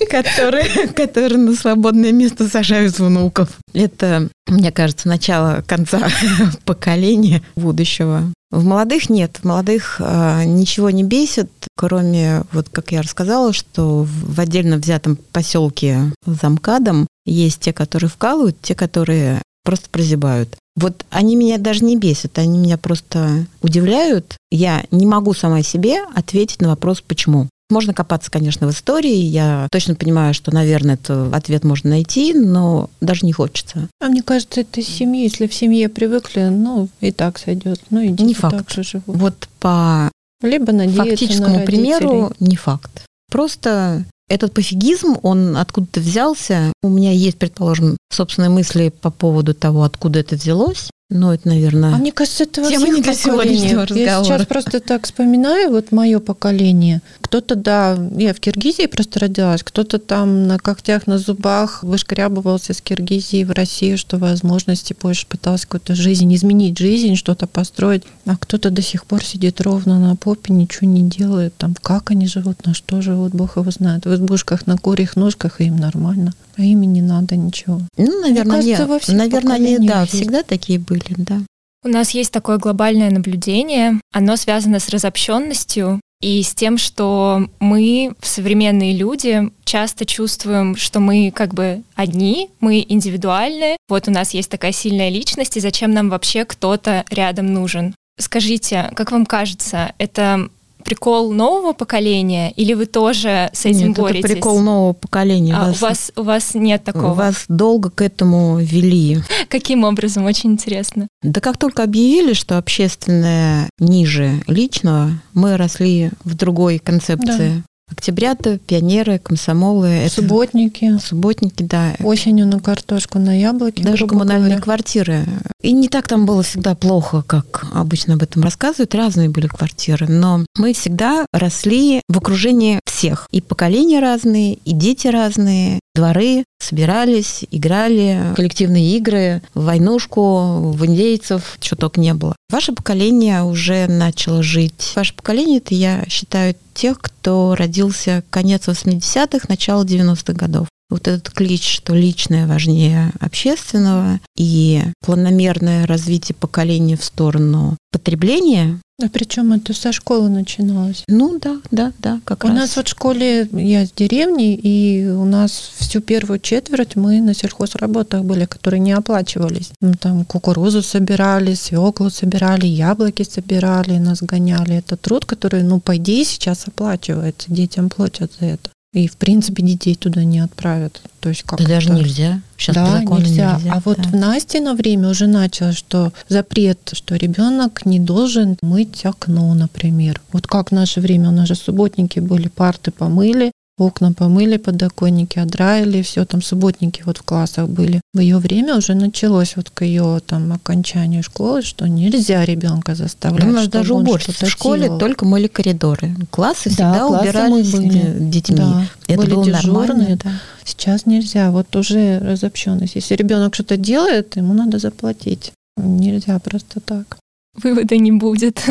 Которые, 0.09 0.89
которые 0.89 1.39
на 1.39 1.55
свободное 1.55 2.13
место 2.13 2.49
сажают 2.49 2.99
внуков. 2.99 3.51
Это, 3.73 4.29
мне 4.47 4.73
кажется, 4.73 5.09
начало 5.09 5.63
конца 5.67 6.09
поколения 6.65 7.43
будущего. 7.57 8.33
В 8.53 8.65
молодых 8.65 9.09
нет, 9.09 9.39
в 9.39 9.45
молодых 9.45 9.97
э, 9.99 10.45
ничего 10.45 10.91
не 10.91 11.05
бесит, 11.05 11.51
кроме, 11.75 12.45
вот 12.53 12.69
как 12.69 12.93
я 12.93 13.01
рассказала, 13.01 13.55
что 13.55 14.07
в 14.07 14.39
отдельно 14.39 14.77
взятом 14.77 15.17
поселке 15.33 16.13
замкадом 16.27 17.07
есть 17.25 17.61
те, 17.61 17.73
которые 17.73 18.11
вкалывают, 18.11 18.61
те, 18.61 18.75
которые 18.75 19.41
просто 19.65 19.89
прозябают. 19.89 20.55
Вот 20.77 21.07
они 21.09 21.35
меня 21.35 21.57
даже 21.57 21.83
не 21.83 21.97
бесят, 21.97 22.39
они 22.39 22.59
меня 22.59 22.77
просто 22.77 23.47
удивляют. 23.63 24.37
Я 24.51 24.85
не 24.91 25.07
могу 25.07 25.33
сама 25.33 25.63
себе 25.63 26.03
ответить 26.15 26.61
на 26.61 26.69
вопрос 26.69 27.01
«почему?». 27.01 27.49
Можно 27.73 27.95
копаться, 27.95 28.31
конечно, 28.31 28.67
в 28.67 28.71
истории. 28.71 29.17
Я 29.17 29.67
точно 29.73 29.95
понимаю, 29.95 30.35
что, 30.35 30.53
наверное, 30.53 30.97
этот 30.97 31.33
ответ 31.33 31.65
можно 31.65 31.89
найти, 31.89 32.35
но 32.35 32.91
даже 33.01 33.25
не 33.25 33.33
хочется. 33.33 33.89
А 33.99 34.09
мне 34.09 34.23
кажется, 34.23 34.61
это 34.61 34.83
семья. 34.83 35.23
Если 35.23 35.47
в 35.47 35.55
семье 35.55 35.89
привыкли, 35.89 36.49
ну, 36.51 36.91
и 37.01 37.13
так 37.13 37.39
сойдет. 37.39 37.81
Ну, 37.89 38.01
и 38.01 38.09
не 38.11 38.35
факт. 38.35 38.59
так 38.59 38.71
же 38.71 38.83
живут. 38.83 39.17
Вот 39.17 39.49
по 39.59 40.11
Либо 40.43 40.67
фактическому 40.91 41.61
на 41.61 41.65
примеру 41.65 42.35
не 42.41 42.57
факт. 42.57 43.07
Просто 43.31 44.05
этот 44.29 44.53
пофигизм, 44.53 45.17
он 45.23 45.57
откуда-то 45.57 46.01
взялся. 46.01 46.75
У 46.83 46.91
меня 46.91 47.13
есть, 47.13 47.39
предположим, 47.39 47.97
собственные 48.13 48.51
мысли 48.51 48.93
по 49.01 49.11
поводу 49.11 49.55
того, 49.55 49.85
откуда 49.85 50.19
это 50.19 50.37
взялось. 50.37 50.91
Ну, 51.09 51.31
это, 51.31 51.49
наверное, 51.49 51.95
а 51.95 51.99
мне 51.99 52.11
кажется, 52.11 52.45
это 52.45 52.67
тема 52.67 52.89
не 52.89 53.03
для 53.03 53.13
сегодняшнего 53.13 53.83
разговора. 53.83 53.99
Я 53.99 54.25
сейчас 54.25 54.47
просто 54.47 54.81
так 54.81 55.05
вспоминаю, 55.05 55.71
вот 55.71 55.93
мое 55.93 56.21
поколение. 56.21 57.03
Кто-то, 57.33 57.55
да, 57.55 57.99
я 58.19 58.35
в 58.35 58.41
Киргизии 58.41 58.85
просто 58.85 59.19
родилась, 59.19 59.63
кто-то 59.63 59.99
там 59.99 60.47
на 60.47 60.59
когтях, 60.59 61.07
на 61.07 61.17
зубах 61.17 61.83
вышкрябывался 61.83 62.75
с 62.75 62.83
Киргизии 62.83 63.43
в 63.45 63.53
Россию, 63.53 63.97
что 63.97 64.19
возможности 64.19 64.95
больше 65.01 65.27
пытался 65.27 65.67
какую-то 65.67 65.95
жизнь, 65.95 66.35
изменить 66.35 66.77
жизнь, 66.77 67.17
что-то 67.17 67.47
построить. 67.47 68.03
А 68.27 68.37
кто-то 68.37 68.69
до 68.69 68.83
сих 68.83 69.07
пор 69.07 69.25
сидит 69.25 69.63
ровно 69.63 69.99
на 69.99 70.15
попе, 70.15 70.53
ничего 70.53 70.87
не 70.87 71.09
делает. 71.09 71.57
Там 71.57 71.75
как 71.81 72.11
они 72.11 72.27
живут, 72.27 72.67
на 72.67 72.75
что 72.75 73.01
живут, 73.01 73.33
Бог 73.33 73.57
его 73.57 73.71
знает. 73.71 74.05
В 74.05 74.15
избушках 74.15 74.67
на 74.67 74.77
курьих 74.77 75.17
ножках, 75.17 75.63
и 75.63 75.65
им 75.65 75.77
нормально. 75.77 76.35
А 76.59 76.63
ими 76.63 76.85
не 76.85 77.01
надо 77.01 77.37
ничего. 77.37 77.81
Ну, 77.97 78.21
наверное, 78.21 78.59
Мне 78.59 78.75
кажется, 78.75 78.87
во 78.87 78.99
всех 78.99 79.17
наверное, 79.17 79.57
они, 79.57 79.79
да, 79.79 80.03
есть. 80.03 80.13
всегда 80.13 80.43
такие 80.43 80.79
были, 80.79 81.15
да. 81.17 81.39
У 81.83 81.89
нас 81.89 82.11
есть 82.11 82.31
такое 82.31 82.59
глобальное 82.59 83.11
наблюдение. 83.11 84.03
Оно 84.13 84.37
связано 84.37 84.81
с 84.81 84.91
разобщенностью 84.91 85.99
и 86.23 86.43
с 86.43 86.55
тем, 86.55 86.79
что 86.79 87.49
мы, 87.59 88.15
современные 88.23 88.97
люди, 88.97 89.51
часто 89.65 90.07
чувствуем, 90.07 90.77
что 90.77 91.01
мы 91.01 91.33
как 91.35 91.53
бы 91.53 91.83
одни, 91.97 92.49
мы 92.61 92.85
индивидуальны. 92.89 93.77
Вот 93.89 94.09
у 94.09 94.13
нас 94.13 94.33
есть 94.33 94.51
такая 94.51 94.73
сильная 94.73 95.11
личность, 95.11 95.57
и 95.57 95.61
зачем 95.61 95.91
нам 95.91 96.09
вообще 96.09 96.45
кто-то 96.45 97.05
рядом 97.11 97.53
нужен? 97.53 97.95
Скажите, 98.19 98.91
как 98.95 99.11
вам 99.11 99.27
кажется, 99.27 99.93
это 99.99 100.49
прикол 100.85 101.33
нового 101.33 101.73
поколения, 101.73 102.51
или 102.53 102.75
вы 102.75 102.87
тоже 102.87 103.51
с 103.53 103.65
этим 103.65 103.89
Нет, 103.89 103.99
боретесь? 103.99 104.25
это 104.25 104.35
прикол 104.35 104.61
нового 104.61 104.93
поколения. 104.93 105.55
А, 105.55 105.73
вас, 105.73 105.83
у 105.83 105.85
вас 105.85 106.13
у 106.17 106.23
вас 106.25 106.55
нет 106.55 106.85
такого. 106.85 107.15
Вас 107.15 107.45
долго 107.49 107.91
к 107.91 108.01
этому 108.01 108.59
вели. 108.59 109.19
Каким 109.49 109.85
образом? 109.85 110.25
Очень 110.25 110.53
интересно. 110.53 111.09
Да 111.23 111.41
как 111.41 111.57
только 111.57 111.83
объявили, 111.83 112.33
что 112.33 112.59
общественное 112.59 113.69
ниже 113.79 114.43
личного, 114.47 115.11
мы 115.35 115.57
росли 115.57 116.11
в 116.25 116.35
другой 116.35 116.79
концепции. 116.79 117.65
Октябрята, 117.93 118.59
пионеры, 118.59 119.19
комсомолы. 119.19 119.89
это- 119.89 120.15
Субботники. 120.17 120.99
Субботники, 120.99 121.63
да. 121.63 121.95
Осенью 122.03 122.47
на 122.47 122.59
картошку, 122.61 123.19
на 123.19 123.39
яблоки. 123.39 123.83
Даже 123.83 124.07
коммунальные 124.07 124.47
говоря. 124.57 124.63
квартиры. 124.63 125.25
И 125.61 125.73
не 125.73 125.89
так 125.89 126.09
там 126.09 126.27
было 126.27 126.43
всегда 126.43 126.75
плохо, 126.75 127.23
как 127.23 127.67
обычно 127.73 128.15
об 128.15 128.23
этом 128.23 128.43
рассказывают. 128.43 128.95
Разные 128.95 129.29
были 129.29 129.47
квартиры. 129.47 130.07
Но 130.09 130.45
мы 130.57 130.73
всегда 130.73 131.27
росли 131.33 132.03
в 132.09 132.19
окружении 132.19 132.81
всех. 132.87 133.29
И 133.31 133.41
поколения 133.41 134.01
разные, 134.01 134.55
и 134.55 134.73
дети 134.73 135.07
разные. 135.09 135.81
Дворы 135.95 136.45
собирались, 136.59 137.45
играли, 137.51 138.33
коллективные 138.35 138.97
игры, 138.97 139.43
в 139.53 139.65
войнушку, 139.65 140.71
в 140.73 140.87
индейцев, 140.87 141.59
чего 141.61 141.77
только 141.77 142.01
не 142.01 142.15
было. 142.15 142.35
Ваше 142.51 142.73
поколение 142.73 143.43
уже 143.43 143.87
начало 143.89 144.43
жить. 144.43 144.93
Ваше 144.97 145.15
поколение, 145.15 145.59
это 145.59 145.75
я 145.75 146.05
считаю 146.09 146.55
тех, 146.73 146.99
кто 146.99 147.55
родился 147.55 148.25
конец 148.31 148.69
80-х, 148.69 149.47
начало 149.49 149.85
90-х 149.85 150.33
годов. 150.33 150.67
Вот 150.89 151.09
этот 151.09 151.31
клич, 151.31 151.77
что 151.77 151.95
личное 151.95 152.47
важнее 152.47 153.13
общественного 153.21 154.21
и 154.37 154.83
планомерное 155.05 155.87
развитие 155.87 156.37
поколения 156.37 156.97
в 156.97 157.05
сторону 157.05 157.77
потребления, 157.91 158.79
А 159.03 159.09
причем 159.09 159.53
это 159.53 159.75
со 159.75 159.93
школы 159.93 160.29
начиналось. 160.29 161.05
ну 161.09 161.39
да, 161.41 161.59
да, 161.71 161.93
да, 161.99 162.21
как 162.25 162.45
У 162.45 162.49
раз. 162.49 162.57
нас 162.57 162.77
вот 162.77 162.87
в 162.87 162.91
школе, 162.91 163.49
я 163.53 163.85
с 163.85 163.93
деревни, 163.93 164.55
и 164.55 165.07
у 165.09 165.25
нас 165.25 165.73
всю 165.79 166.01
первую 166.01 166.39
четверть 166.39 166.95
мы 166.95 167.21
на 167.21 167.35
сельхозработах 167.35 168.23
были, 168.23 168.45
которые 168.45 168.81
не 168.81 168.93
оплачивались. 168.93 169.71
Мы 169.81 169.95
там 169.95 170.25
кукурузу 170.25 170.83
собирали, 170.83 171.55
свеклу 171.55 172.11
собирали, 172.11 172.67
яблоки 172.67 173.25
собирали, 173.25 173.99
нас 173.99 174.23
гоняли. 174.23 174.77
Это 174.77 174.97
труд, 174.97 175.25
который, 175.25 175.63
ну, 175.63 175.81
по 175.81 175.97
идее, 175.97 176.25
сейчас 176.25 176.69
оплачивается. 176.69 177.53
Детям 177.53 177.89
платят 177.89 178.31
за 178.39 178.47
это. 178.47 178.71
И, 178.93 179.09
в 179.09 179.17
принципе, 179.17 179.63
детей 179.63 179.95
туда 179.95 180.23
не 180.23 180.41
отправят. 180.41 181.01
То 181.21 181.31
есть 181.31 181.45
как 181.45 181.59
Да 181.61 181.67
даже 181.67 181.91
нельзя. 181.91 182.43
Сейчас 182.59 182.77
по 182.77 182.83
да, 182.83 182.99
закону 182.99 183.21
нельзя. 183.21 183.55
нельзя. 183.55 183.73
А 183.73 183.81
вот 183.83 183.97
да. 183.97 184.03
в 184.03 184.15
Насте 184.15 184.61
на 184.61 184.75
время 184.75 185.09
уже 185.09 185.27
началось, 185.27 185.77
что 185.77 186.13
запрет, 186.29 186.91
что 186.93 187.17
ребенок 187.17 187.87
не 187.87 187.99
должен 187.99 188.59
мыть 188.61 189.05
окно, 189.07 189.55
например. 189.55 190.21
Вот 190.33 190.47
как 190.47 190.71
в 190.71 190.75
наше 190.75 191.01
время, 191.01 191.31
у 191.31 191.33
нас 191.33 191.49
же 191.49 191.55
субботники 191.55 192.21
были, 192.21 192.49
парты 192.49 192.91
помыли, 192.91 193.53
окна 193.79 194.13
помыли, 194.13 194.57
подоконники 194.59 195.39
отдраили, 195.39 196.03
все 196.03 196.25
там 196.25 196.43
субботники 196.43 197.03
вот 197.05 197.19
в 197.19 197.23
классах 197.23 197.69
были. 197.69 198.01
В 198.15 198.21
ее 198.21 198.39
время 198.39 198.77
уже 198.77 198.95
началось 198.95 199.57
вот 199.57 199.71
к 199.71 199.85
ее 199.85 200.21
там 200.27 200.53
окончанию 200.53 201.23
школы, 201.23 201.63
что 201.63 201.87
нельзя 201.87 202.45
ребенка 202.45 202.95
заставлять. 202.95 203.45
У 203.49 203.51
нас 203.51 203.69
даже 203.69 203.95
уборщицы 203.95 204.47
в 204.47 204.51
школе 204.51 204.85
делал. 204.85 204.99
только 204.99 205.25
мыли 205.25 205.47
коридоры. 205.47 206.15
Классы 206.31 206.69
Да, 206.77 206.93
всегда 206.93 207.09
мы 207.09 207.21
убирались 207.21 207.71
были. 207.73 208.17
детьми. 208.21 208.57
Да, 208.57 208.87
Это 209.09 209.23
были 209.23 209.35
было 209.35 209.45
дежурные. 209.47 209.87
нормально. 209.89 210.19
да. 210.23 210.31
Сейчас 210.65 211.07
нельзя, 211.07 211.51
вот 211.51 211.75
уже 211.75 212.19
разобщенность. 212.21 212.95
Если 212.95 213.15
ребенок 213.17 213.55
что-то 213.55 213.77
делает, 213.77 214.37
ему 214.37 214.53
надо 214.53 214.79
заплатить. 214.79 215.53
Нельзя 215.77 216.39
просто 216.39 216.81
так. 216.81 217.17
Вывода 217.55 217.97
не 217.97 218.13
будет. 218.13 218.63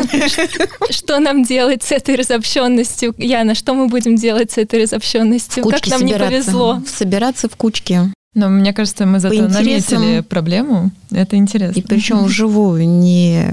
Что 0.90 1.20
нам 1.20 1.44
делать 1.44 1.82
с 1.82 1.92
этой 1.92 2.16
разобщенностью? 2.16 3.14
Яна, 3.16 3.54
что 3.54 3.74
мы 3.74 3.86
будем 3.86 4.16
делать 4.16 4.50
с 4.50 4.58
этой 4.58 4.82
разобщенностью? 4.82 5.64
Как 5.64 5.86
нам 5.86 6.04
не 6.04 6.14
повезло? 6.14 6.82
Собираться 6.86 7.48
в 7.48 7.56
кучке. 7.56 8.12
Но 8.34 8.48
мне 8.48 8.72
кажется, 8.72 9.04
мы 9.04 9.20
зато 9.20 9.46
наметили 9.48 10.20
проблему. 10.20 10.90
Это 11.10 11.36
интересно. 11.36 11.78
И 11.78 11.82
причем 11.82 12.24
вживую, 12.24 12.88
не 12.88 13.44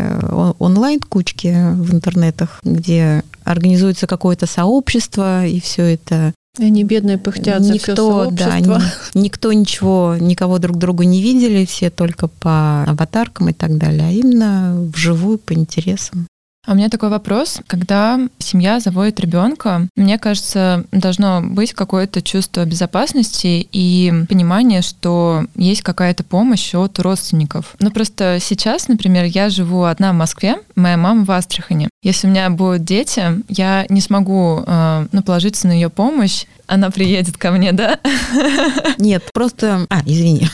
онлайн-кучки 0.57 1.73
в 1.73 1.93
интернетах, 1.93 2.61
где 2.63 3.23
организуется 3.43 4.07
какое-то 4.07 4.45
сообщество, 4.45 5.45
и 5.45 5.59
все 5.59 5.83
это 5.83 6.33
И 6.57 6.63
Они 6.63 6.83
бедные 6.83 7.17
пыхтят 7.17 7.63
за 7.63 7.77
все 7.77 7.91
никто, 7.91 8.31
да, 8.31 8.45
сообщество. 8.59 8.81
ни- 9.15 9.21
никто 9.21 9.53
ничего, 9.53 10.17
никого 10.19 10.57
друг 10.57 10.77
другу 10.77 11.03
не 11.03 11.21
видели, 11.21 11.65
все 11.65 11.89
только 11.89 12.27
по 12.27 12.83
аватаркам 12.83 13.49
и 13.49 13.53
так 13.53 13.77
далее, 13.77 14.07
а 14.07 14.11
именно 14.11 14.89
вживую 14.93 15.37
по 15.37 15.53
интересам. 15.53 16.27
А 16.67 16.73
у 16.73 16.75
меня 16.75 16.89
такой 16.89 17.09
вопрос. 17.09 17.61
Когда 17.67 18.19
семья 18.37 18.79
заводит 18.79 19.19
ребенка, 19.19 19.87
мне 19.95 20.19
кажется, 20.19 20.85
должно 20.91 21.41
быть 21.41 21.73
какое-то 21.73 22.21
чувство 22.21 22.65
безопасности 22.65 23.67
и 23.71 24.13
понимание, 24.27 24.81
что 24.81 25.45
есть 25.55 25.81
какая-то 25.81 26.23
помощь 26.23 26.75
от 26.75 26.99
родственников. 26.99 27.75
Ну 27.79 27.91
просто 27.91 28.37
сейчас, 28.41 28.87
например, 28.87 29.25
я 29.25 29.49
живу 29.49 29.83
одна 29.83 30.11
в 30.11 30.15
Москве, 30.15 30.57
моя 30.75 30.97
мама 30.97 31.23
в 31.23 31.31
Астрахани. 31.31 31.89
Если 32.03 32.27
у 32.27 32.29
меня 32.29 32.49
будут 32.49 32.83
дети, 32.83 33.23
я 33.49 33.85
не 33.89 34.01
смогу 34.01 34.63
э, 34.65 35.07
ну, 35.11 35.23
положиться 35.23 35.67
на 35.67 35.73
ее 35.73 35.89
помощь. 35.89 36.45
Она 36.69 36.91
приедет 36.91 37.35
ко 37.35 37.49
мне, 37.51 37.71
да? 37.71 37.99
Нет, 38.99 39.23
просто... 39.33 39.87
А, 39.89 40.01
извини. 40.05 40.47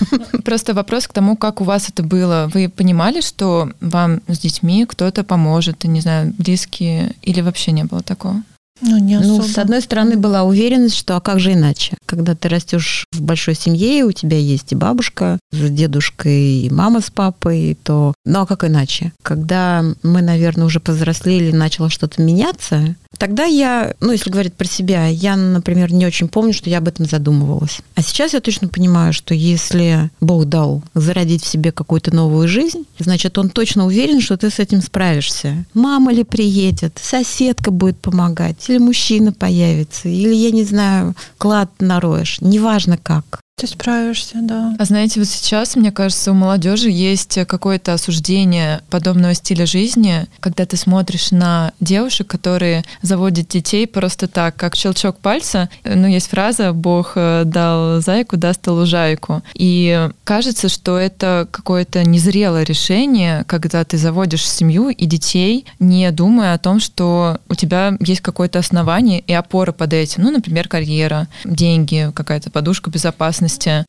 Просто 0.45 0.73
вопрос 0.73 1.08
к 1.08 1.13
тому, 1.13 1.36
как 1.36 1.60
у 1.60 1.65
вас 1.65 1.89
это 1.89 2.04
было. 2.04 2.49
Вы 2.54 2.69
понимали, 2.69 3.19
что 3.19 3.69
вам 3.82 4.21
с 4.30 4.39
детьми 4.39 4.86
кто-то 4.86 5.25
поможет, 5.25 5.84
не 5.84 5.99
знаю, 5.99 6.34
близкие, 6.38 7.12
или 7.21 7.41
вообще 7.41 7.73
не 7.73 7.84
было 7.84 8.01
такого? 8.01 8.41
Ну, 8.82 8.98
не 8.98 9.18
Ну, 9.20 9.40
особо. 9.40 9.52
с 9.52 9.58
одной 9.58 9.82
стороны, 9.82 10.18
была 10.18 10.44
уверенность, 10.44 10.98
что 10.98 11.16
а 11.16 11.22
как 11.22 11.40
же 11.40 11.54
иначе? 11.54 11.98
Когда 12.06 12.36
ты 12.36 12.50
растешь 12.50 13.06
в 13.14 13.22
большой 13.22 13.56
семье, 13.56 14.04
у 14.04 14.12
тебя 14.12 14.38
есть 14.38 14.74
и 14.74 14.76
бабушка 14.76 15.40
с 15.52 15.70
дедушкой, 15.70 16.66
и 16.66 16.70
мама 16.70 17.00
с 17.00 17.10
папой, 17.10 17.78
то... 17.82 18.14
Ну, 18.26 18.42
а 18.42 18.46
как 18.46 18.66
иначе? 18.66 19.14
Когда 19.22 19.84
мы, 20.04 20.22
наверное, 20.22 20.66
уже 20.66 20.80
повзрослели, 20.80 21.52
начало 21.52 21.90
что-то 21.90 22.22
меняться, 22.22 22.96
тогда 23.18 23.46
я, 23.46 23.94
ну, 24.02 24.12
если 24.12 24.30
говорить 24.30 24.54
про 24.54 24.68
себя, 24.68 25.08
я, 25.08 25.36
например, 25.36 25.94
не 25.94 26.06
очень 26.06 26.28
помню, 26.28 26.54
что 26.54 26.70
я 26.70 26.80
об 26.80 26.88
этом 26.88 27.06
задумывалась. 27.06 27.80
А 27.96 28.02
сейчас 28.02 28.34
я 28.34 28.42
точно 28.42 28.68
понимаю, 28.68 29.14
что 29.14 29.34
если 29.34 30.10
Бог 30.20 30.46
дал 30.46 30.84
зародить 30.94 31.44
в 31.44 31.48
себе 31.48 31.72
какую-то 31.72 32.14
новую 32.14 32.48
жизнь, 32.48 32.86
значит, 33.00 33.38
он 33.38 33.50
точно 33.50 33.86
уверен, 33.86 34.22
что 34.22 34.38
ты 34.38 34.50
с 34.50 34.60
этим 34.60 34.82
справишься. 34.82 35.66
Мама 35.74 36.12
ли 36.12 36.24
приедет, 36.24 37.00
соседка 37.02 37.72
будет 37.72 37.98
помогать, 37.98 38.64
или 38.69 38.78
мужчина 38.78 39.32
появится, 39.32 40.10
или, 40.10 40.34
я 40.34 40.51
не 40.51 40.63
знаю, 40.63 41.15
клад 41.38 41.69
нароешь. 41.80 42.39
Неважно 42.41 42.97
как. 42.97 43.41
Ты 43.58 43.68
справишься, 43.68 44.39
да. 44.41 44.76
А 44.78 44.84
знаете, 44.84 45.22
вот 45.22 45.30
сейчас, 45.30 45.78
мне 45.78 45.89
кажется, 45.89 46.32
у 46.32 46.34
молодежи 46.34 46.89
есть 46.89 47.39
какое-то 47.48 47.94
осуждение 47.94 48.82
подобного 48.89 49.34
стиля 49.34 49.65
жизни, 49.65 50.28
когда 50.41 50.65
ты 50.65 50.76
смотришь 50.76 51.32
на 51.32 51.72
девушек, 51.80 52.28
которые 52.28 52.84
заводят 53.02 53.48
детей 53.48 53.88
просто 53.88 54.28
так, 54.28 54.58
как 54.58 54.76
щелчок 54.76 55.20
пальца. 55.20 55.70
Ну, 55.86 56.06
есть 56.06 56.28
фраза 56.28 56.74
«Бог 56.74 57.13
э, 57.15 57.44
дал 57.46 58.02
зайку, 58.02 58.36
даст 58.36 58.68
лужайку». 58.68 59.41
И 59.54 60.10
кажется, 60.26 60.68
что 60.68 60.98
это 60.98 61.48
какое-то 61.50 62.04
незрелое 62.04 62.63
решение, 62.65 63.46
когда 63.48 63.86
ты 63.86 63.98
заводишь 63.98 64.46
семью 64.46 64.89
и 64.89 65.06
детей, 65.06 65.65
не 65.80 66.12
думая 66.12 66.56
о 66.56 66.60
том, 66.60 66.82
что 66.82 67.39
у 67.48 67.56
тебя 67.56 67.94
есть 68.02 68.20
какое-то 68.20 68.60
основание 68.60 69.22
и 69.22 69.32
опора 69.32 69.72
под 69.72 69.94
этим. 69.94 70.24
Ну, 70.24 70.32
например, 70.32 70.68
карьера, 70.68 71.30
деньги, 71.46 72.12
какая-то 72.13 72.52
подушка 72.52 72.89
безопасности. 72.89 73.45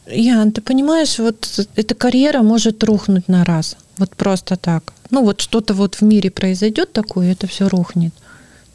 Ян, 0.07 0.53
ты 0.53 0.61
понимаешь, 0.61 1.19
вот 1.19 1.69
эта 1.75 1.95
карьера 1.95 2.43
может 2.43 2.83
рухнуть 2.85 3.29
на 3.29 3.45
раз. 3.45 3.77
Вот 3.99 4.11
просто 4.17 4.57
так. 4.57 4.93
Ну 5.11 5.25
вот 5.25 5.41
что-то 5.41 5.75
вот 5.75 5.97
в 5.97 6.03
мире 6.03 6.31
произойдет 6.31 6.93
такое, 6.93 7.33
это 7.33 7.47
все 7.47 7.69
рухнет. 7.69 8.13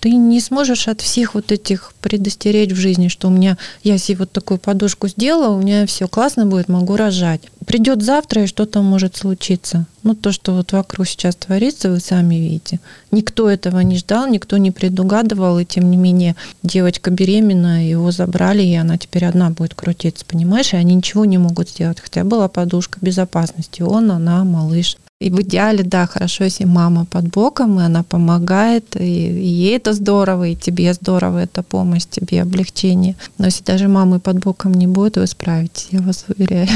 Ты 0.02 0.14
не 0.14 0.42
сможешь 0.42 0.88
от 0.88 1.00
всех 1.00 1.36
вот 1.36 1.52
этих 1.52 1.94
предостеречь 2.02 2.72
в 2.72 2.76
жизни, 2.76 3.08
что 3.08 3.28
у 3.28 3.32
меня, 3.32 3.56
я 3.84 4.00
себе 4.00 4.18
вот 4.18 4.32
такую 4.32 4.58
подушку 4.58 5.08
сделала, 5.08 5.56
у 5.56 5.62
меня 5.62 5.86
все 5.86 6.08
классно 6.08 6.48
будет, 6.48 6.70
могу 6.70 6.96
рожать. 6.96 7.42
Придет 7.68 8.02
завтра, 8.02 8.44
и 8.44 8.48
что-то 8.48 8.82
может 8.82 9.16
случиться. 9.16 9.86
Ну, 10.02 10.16
то, 10.16 10.32
что 10.32 10.54
вот 10.54 10.72
вокруг 10.72 11.08
сейчас 11.08 11.36
творится, 11.36 11.92
вы 11.92 12.00
сами 12.00 12.34
видите. 12.34 12.80
Никто 13.12 13.48
этого 13.48 13.80
не 13.82 13.96
ждал, 13.96 14.28
никто 14.28 14.58
не 14.58 14.72
предугадывал, 14.72 15.60
и 15.60 15.66
тем 15.66 15.92
не 15.92 15.98
менее 15.98 16.36
девочка 16.64 17.12
беременна, 17.12 17.88
его 17.88 18.10
забрали, 18.10 18.64
и 18.64 18.74
она 18.74 18.98
теперь 18.98 19.26
одна 19.26 19.52
будет 19.52 19.76
крутиться, 19.76 20.26
понимаешь? 20.26 20.74
И 20.74 20.78
они 20.78 20.96
ничего 20.96 21.26
не 21.26 21.38
могут 21.38 21.70
сделать, 21.70 22.00
хотя 22.00 22.24
была 22.24 22.48
подушка 22.48 22.98
безопасности. 23.04 23.84
Он, 23.84 24.10
она, 24.10 24.44
малыш. 24.46 24.98
И 25.22 25.30
в 25.30 25.40
идеале, 25.42 25.84
да, 25.84 26.08
хорошо, 26.08 26.46
если 26.46 26.66
мама 26.66 27.06
под 27.06 27.28
боком, 27.28 27.80
и 27.80 27.84
она 27.84 28.02
помогает, 28.04 28.96
и, 28.96 29.28
и 29.28 29.48
ей 29.48 29.78
это 29.78 29.94
здорово, 29.94 30.48
и 30.48 30.56
тебе 30.56 30.94
здорово, 30.94 31.44
это 31.44 31.62
помощь, 31.62 32.06
тебе 32.10 32.42
облегчение. 32.42 33.16
Но 33.38 33.46
если 33.46 33.64
даже 33.64 33.88
мамы 33.88 34.20
под 34.20 34.40
боком 34.40 34.74
не 34.74 34.88
будет, 34.88 35.18
вы 35.18 35.28
справитесь, 35.28 35.90
я 35.92 36.02
вас 36.02 36.26
уверяю. 36.28 36.68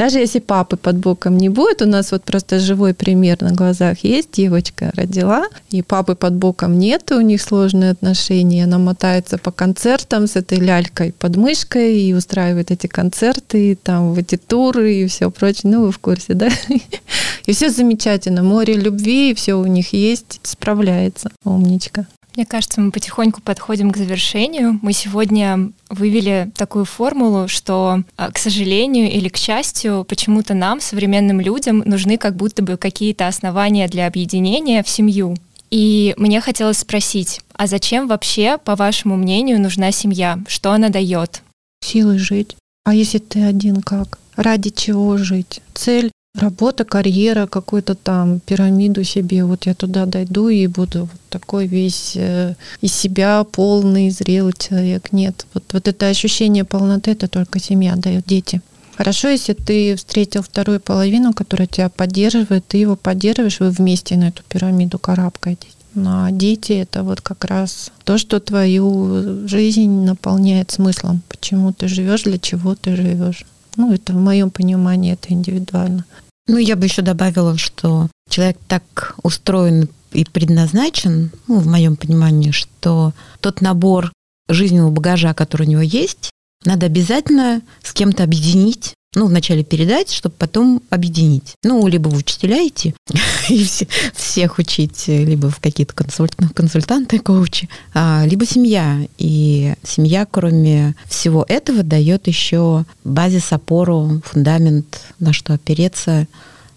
Даже 0.00 0.18
если 0.18 0.38
папы 0.38 0.78
под 0.78 0.96
боком 0.96 1.36
не 1.36 1.50
будет, 1.50 1.82
у 1.82 1.86
нас 1.86 2.10
вот 2.10 2.24
просто 2.24 2.58
живой 2.58 2.94
пример 2.94 3.42
на 3.42 3.52
глазах 3.52 3.98
есть. 4.02 4.30
Девочка 4.32 4.92
родила, 4.94 5.44
и 5.68 5.82
папы 5.82 6.14
под 6.14 6.36
боком 6.36 6.78
нет, 6.78 7.12
у 7.12 7.20
них 7.20 7.42
сложные 7.42 7.90
отношения. 7.90 8.64
Она 8.64 8.78
мотается 8.78 9.36
по 9.36 9.50
концертам 9.50 10.26
с 10.26 10.36
этой 10.36 10.56
лялькой 10.56 11.12
под 11.12 11.36
мышкой 11.36 12.00
и 12.00 12.14
устраивает 12.14 12.70
эти 12.70 12.86
концерты, 12.86 13.72
и 13.72 13.74
там 13.74 14.14
в 14.14 14.18
эти 14.18 14.38
туры 14.38 14.94
и 14.94 15.06
все 15.06 15.30
прочее. 15.30 15.70
Ну, 15.70 15.82
вы 15.82 15.92
в 15.92 15.98
курсе, 15.98 16.32
да? 16.32 16.48
И 17.44 17.52
все 17.52 17.68
замечательно. 17.68 18.42
Море 18.42 18.74
любви, 18.74 19.32
и 19.32 19.34
все 19.34 19.54
у 19.54 19.66
них 19.66 19.92
есть. 19.92 20.40
Справляется. 20.44 21.30
Умничка. 21.44 22.06
Мне 22.36 22.46
кажется, 22.46 22.80
мы 22.80 22.90
потихоньку 22.90 23.42
подходим 23.42 23.90
к 23.90 23.96
завершению. 23.96 24.78
Мы 24.82 24.92
сегодня 24.92 25.72
вывели 25.88 26.50
такую 26.56 26.84
формулу, 26.84 27.48
что, 27.48 28.04
а, 28.16 28.30
к 28.30 28.38
сожалению 28.38 29.10
или 29.10 29.28
к 29.28 29.36
счастью, 29.36 30.04
почему-то 30.08 30.54
нам, 30.54 30.80
современным 30.80 31.40
людям, 31.40 31.82
нужны 31.84 32.18
как 32.18 32.36
будто 32.36 32.62
бы 32.62 32.76
какие-то 32.76 33.26
основания 33.26 33.88
для 33.88 34.06
объединения 34.06 34.82
в 34.82 34.88
семью. 34.88 35.36
И 35.70 36.14
мне 36.16 36.40
хотелось 36.40 36.78
спросить, 36.78 37.40
а 37.54 37.66
зачем 37.66 38.08
вообще, 38.08 38.58
по 38.58 38.74
вашему 38.76 39.16
мнению, 39.16 39.60
нужна 39.60 39.92
семья? 39.92 40.38
Что 40.48 40.72
она 40.72 40.88
дает? 40.88 41.42
Силы 41.82 42.18
жить. 42.18 42.56
А 42.84 42.94
если 42.94 43.18
ты 43.18 43.44
один 43.44 43.82
как? 43.82 44.18
Ради 44.36 44.70
чего 44.70 45.16
жить? 45.16 45.60
Цель 45.74 46.10
Работа, 46.34 46.84
карьера, 46.84 47.46
какую-то 47.46 47.94
там 47.94 48.38
пирамиду 48.40 49.02
себе. 49.02 49.44
Вот 49.44 49.66
я 49.66 49.74
туда 49.74 50.06
дойду 50.06 50.48
и 50.48 50.66
буду 50.68 51.00
вот 51.00 51.20
такой 51.28 51.66
весь 51.66 52.12
э, 52.14 52.54
из 52.80 52.94
себя 52.94 53.44
полный, 53.44 54.10
зрелый 54.10 54.54
человек. 54.56 55.12
Нет, 55.12 55.46
вот, 55.54 55.64
вот 55.72 55.88
это 55.88 56.06
ощущение 56.06 56.64
полноты, 56.64 57.10
это 57.10 57.26
только 57.26 57.58
семья 57.58 57.96
дает, 57.96 58.24
дети. 58.26 58.62
Хорошо, 58.96 59.28
если 59.28 59.54
ты 59.54 59.96
встретил 59.96 60.42
вторую 60.42 60.78
половину, 60.78 61.32
которая 61.32 61.66
тебя 61.66 61.88
поддерживает, 61.88 62.64
ты 62.66 62.78
его 62.78 62.96
поддерживаешь, 62.96 63.58
вы 63.58 63.70
вместе 63.70 64.16
на 64.16 64.28
эту 64.28 64.42
пирамиду 64.48 64.98
карабкаетесь. 64.98 65.74
Ну, 65.94 66.10
а 66.24 66.30
дети 66.30 66.72
это 66.72 67.02
вот 67.02 67.20
как 67.20 67.44
раз 67.44 67.90
то, 68.04 68.18
что 68.18 68.38
твою 68.38 69.48
жизнь 69.48 69.90
наполняет 69.90 70.70
смыслом. 70.70 71.22
Почему 71.28 71.72
ты 71.72 71.88
живешь, 71.88 72.22
для 72.22 72.38
чего 72.38 72.76
ты 72.76 72.94
живешь. 72.94 73.44
Ну, 73.76 73.92
это 73.92 74.12
в 74.12 74.16
моем 74.16 74.50
понимании, 74.50 75.12
это 75.12 75.32
индивидуально. 75.32 76.04
Ну, 76.46 76.58
я 76.58 76.76
бы 76.76 76.84
еще 76.84 77.02
добавила, 77.02 77.56
что 77.56 78.08
человек 78.28 78.58
так 78.66 79.14
устроен 79.22 79.88
и 80.12 80.24
предназначен, 80.24 81.30
ну, 81.46 81.60
в 81.60 81.66
моем 81.66 81.96
понимании, 81.96 82.50
что 82.50 83.12
тот 83.40 83.60
набор 83.60 84.12
жизненного 84.48 84.90
багажа, 84.90 85.32
который 85.34 85.66
у 85.66 85.70
него 85.70 85.82
есть, 85.82 86.30
надо 86.64 86.86
обязательно 86.86 87.62
с 87.82 87.92
кем-то 87.92 88.24
объединить, 88.24 88.94
ну, 89.14 89.26
вначале 89.26 89.64
передать, 89.64 90.12
чтобы 90.12 90.34
потом 90.38 90.82
объединить. 90.88 91.54
Ну, 91.64 91.86
либо 91.88 92.08
в 92.08 92.16
учителя 92.16 92.66
идти 92.66 92.94
и 93.48 93.64
все, 93.64 93.88
всех 94.14 94.58
учить, 94.58 95.08
либо 95.08 95.50
в 95.50 95.58
какие-то 95.58 95.94
консульт, 95.94 96.36
консультанты, 96.54 97.18
коучи, 97.18 97.68
а, 97.92 98.24
либо 98.24 98.46
семья. 98.46 98.98
И 99.18 99.74
семья, 99.82 100.26
кроме 100.30 100.94
всего 101.08 101.44
этого, 101.48 101.82
дает 101.82 102.28
еще 102.28 102.84
базис, 103.02 103.52
опору, 103.52 104.22
фундамент, 104.24 105.00
на 105.18 105.32
что 105.32 105.54
опереться, 105.54 106.28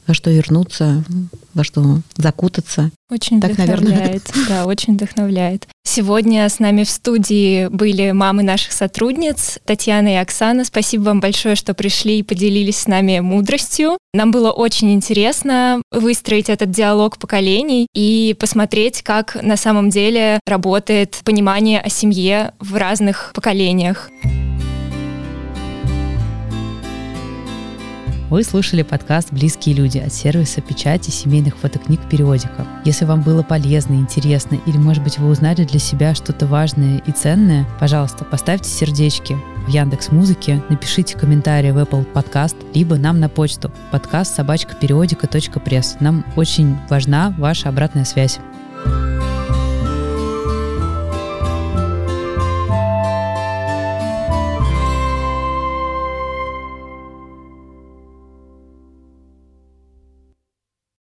во 0.07 0.13
что 0.13 0.29
вернуться, 0.31 1.03
во 1.53 1.63
что 1.63 1.99
закутаться. 2.15 2.91
Очень 3.09 3.39
так, 3.39 3.51
вдохновляет. 3.51 4.31
Наверное. 4.35 4.47
Да, 4.49 4.65
очень 4.65 4.95
вдохновляет. 4.95 5.67
Сегодня 5.85 6.47
с 6.47 6.59
нами 6.59 6.83
в 6.83 6.89
студии 6.89 7.67
были 7.67 8.11
мамы 8.11 8.43
наших 8.43 8.71
сотрудниц 8.71 9.59
Татьяна 9.65 10.13
и 10.13 10.17
Оксана. 10.17 10.65
Спасибо 10.65 11.03
вам 11.03 11.19
большое, 11.19 11.55
что 11.55 11.73
пришли 11.73 12.19
и 12.19 12.23
поделились 12.23 12.77
с 12.79 12.87
нами 12.87 13.19
мудростью. 13.19 13.97
Нам 14.13 14.31
было 14.31 14.51
очень 14.51 14.93
интересно 14.93 15.81
выстроить 15.91 16.49
этот 16.49 16.71
диалог 16.71 17.17
поколений 17.17 17.87
и 17.93 18.35
посмотреть, 18.39 19.01
как 19.01 19.37
на 19.41 19.57
самом 19.57 19.89
деле 19.89 20.39
работает 20.47 21.19
понимание 21.23 21.79
о 21.79 21.89
семье 21.89 22.53
в 22.59 22.75
разных 22.75 23.31
поколениях. 23.33 24.09
Вы 28.33 28.43
слушали 28.43 28.81
подкаст 28.81 29.31
«Близкие 29.31 29.75
люди» 29.75 29.99
от 29.99 30.11
сервиса 30.11 30.59
печати 30.59 31.11
семейных 31.11 31.55
фотокниг 31.55 31.99
«Периодика». 32.09 32.65
Если 32.83 33.05
вам 33.05 33.21
было 33.21 33.43
полезно, 33.43 33.93
интересно 33.93 34.57
или, 34.65 34.75
может 34.75 35.03
быть, 35.03 35.19
вы 35.19 35.29
узнали 35.29 35.65
для 35.65 35.77
себя 35.77 36.15
что-то 36.15 36.47
важное 36.47 36.97
и 37.05 37.11
ценное, 37.11 37.67
пожалуйста, 37.79 38.25
поставьте 38.25 38.71
сердечки 38.71 39.37
в 39.67 39.69
Яндекс 39.69 40.11
Музыке, 40.11 40.63
напишите 40.69 41.15
комментарий 41.15 41.69
в 41.69 41.77
Apple 41.77 42.11
Podcast, 42.11 42.55
либо 42.73 42.95
нам 42.95 43.19
на 43.19 43.29
почту 43.29 43.71
подкаст 43.91 44.33
собачка. 44.33 44.75
Нам 45.99 46.25
очень 46.35 46.75
важна 46.89 47.35
ваша 47.37 47.69
обратная 47.69 48.03
связь. 48.03 48.39